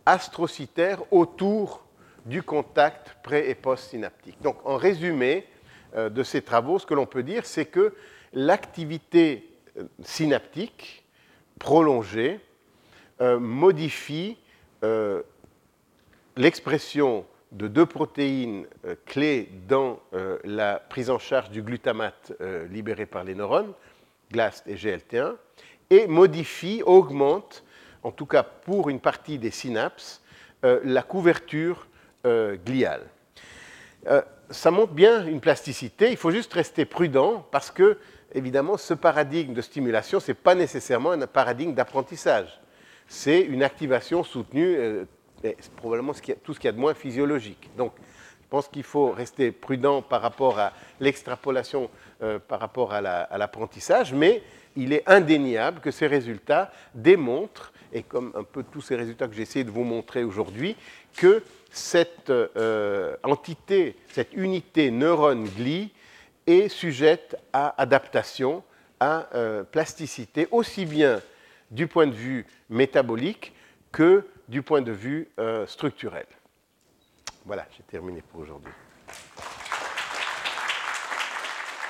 [0.05, 1.87] astrocytaire autour
[2.27, 4.43] du contact pré- et post-synaptique.
[4.43, 5.47] Donc en résumé
[5.97, 7.95] de ces travaux, ce que l'on peut dire, c'est que
[8.35, 9.49] l'activité
[10.03, 11.07] synaptique
[11.59, 12.41] prolongée
[13.21, 14.37] modifie
[16.37, 22.67] l'expression de deux protéines euh, clés dans euh, la prise en charge du glutamate euh,
[22.69, 23.73] libéré par les neurones,
[24.33, 25.35] GLAST et GLT1,
[25.91, 27.65] et modifie, augmente,
[28.03, 30.23] en tout cas pour une partie des synapses,
[30.63, 31.87] la couverture
[32.25, 33.07] gliale.
[34.51, 36.11] ça montre bien une plasticité.
[36.11, 37.97] Il faut juste rester prudent parce que,
[38.35, 42.61] évidemment, ce paradigme de stimulation, ce n'est pas nécessairement un paradigme d'apprentissage.
[43.07, 45.07] C'est une activation soutenue,
[45.43, 46.13] c'est probablement
[46.43, 47.71] tout ce qu'il y a de moins physiologique.
[47.77, 47.93] Donc,
[48.49, 51.91] je pense qu'il faut rester prudent par rapport à l'extrapolation,
[52.23, 54.43] euh, par rapport à l'apprentissage, mais
[54.75, 59.35] il est indéniable que ces résultats démontrent, et comme un peu tous ces résultats que
[59.35, 60.77] j'ai essayé de vous montrer aujourd'hui,
[61.15, 65.93] que cette euh, entité, cette unité neurone-glie
[66.47, 68.63] est sujette à adaptation,
[68.99, 71.21] à euh, plasticité, aussi bien
[71.71, 73.53] du point de vue métabolique
[73.93, 76.27] que du point de vue euh, structurel.
[77.45, 78.73] Voilà, j'ai terminé pour aujourd'hui.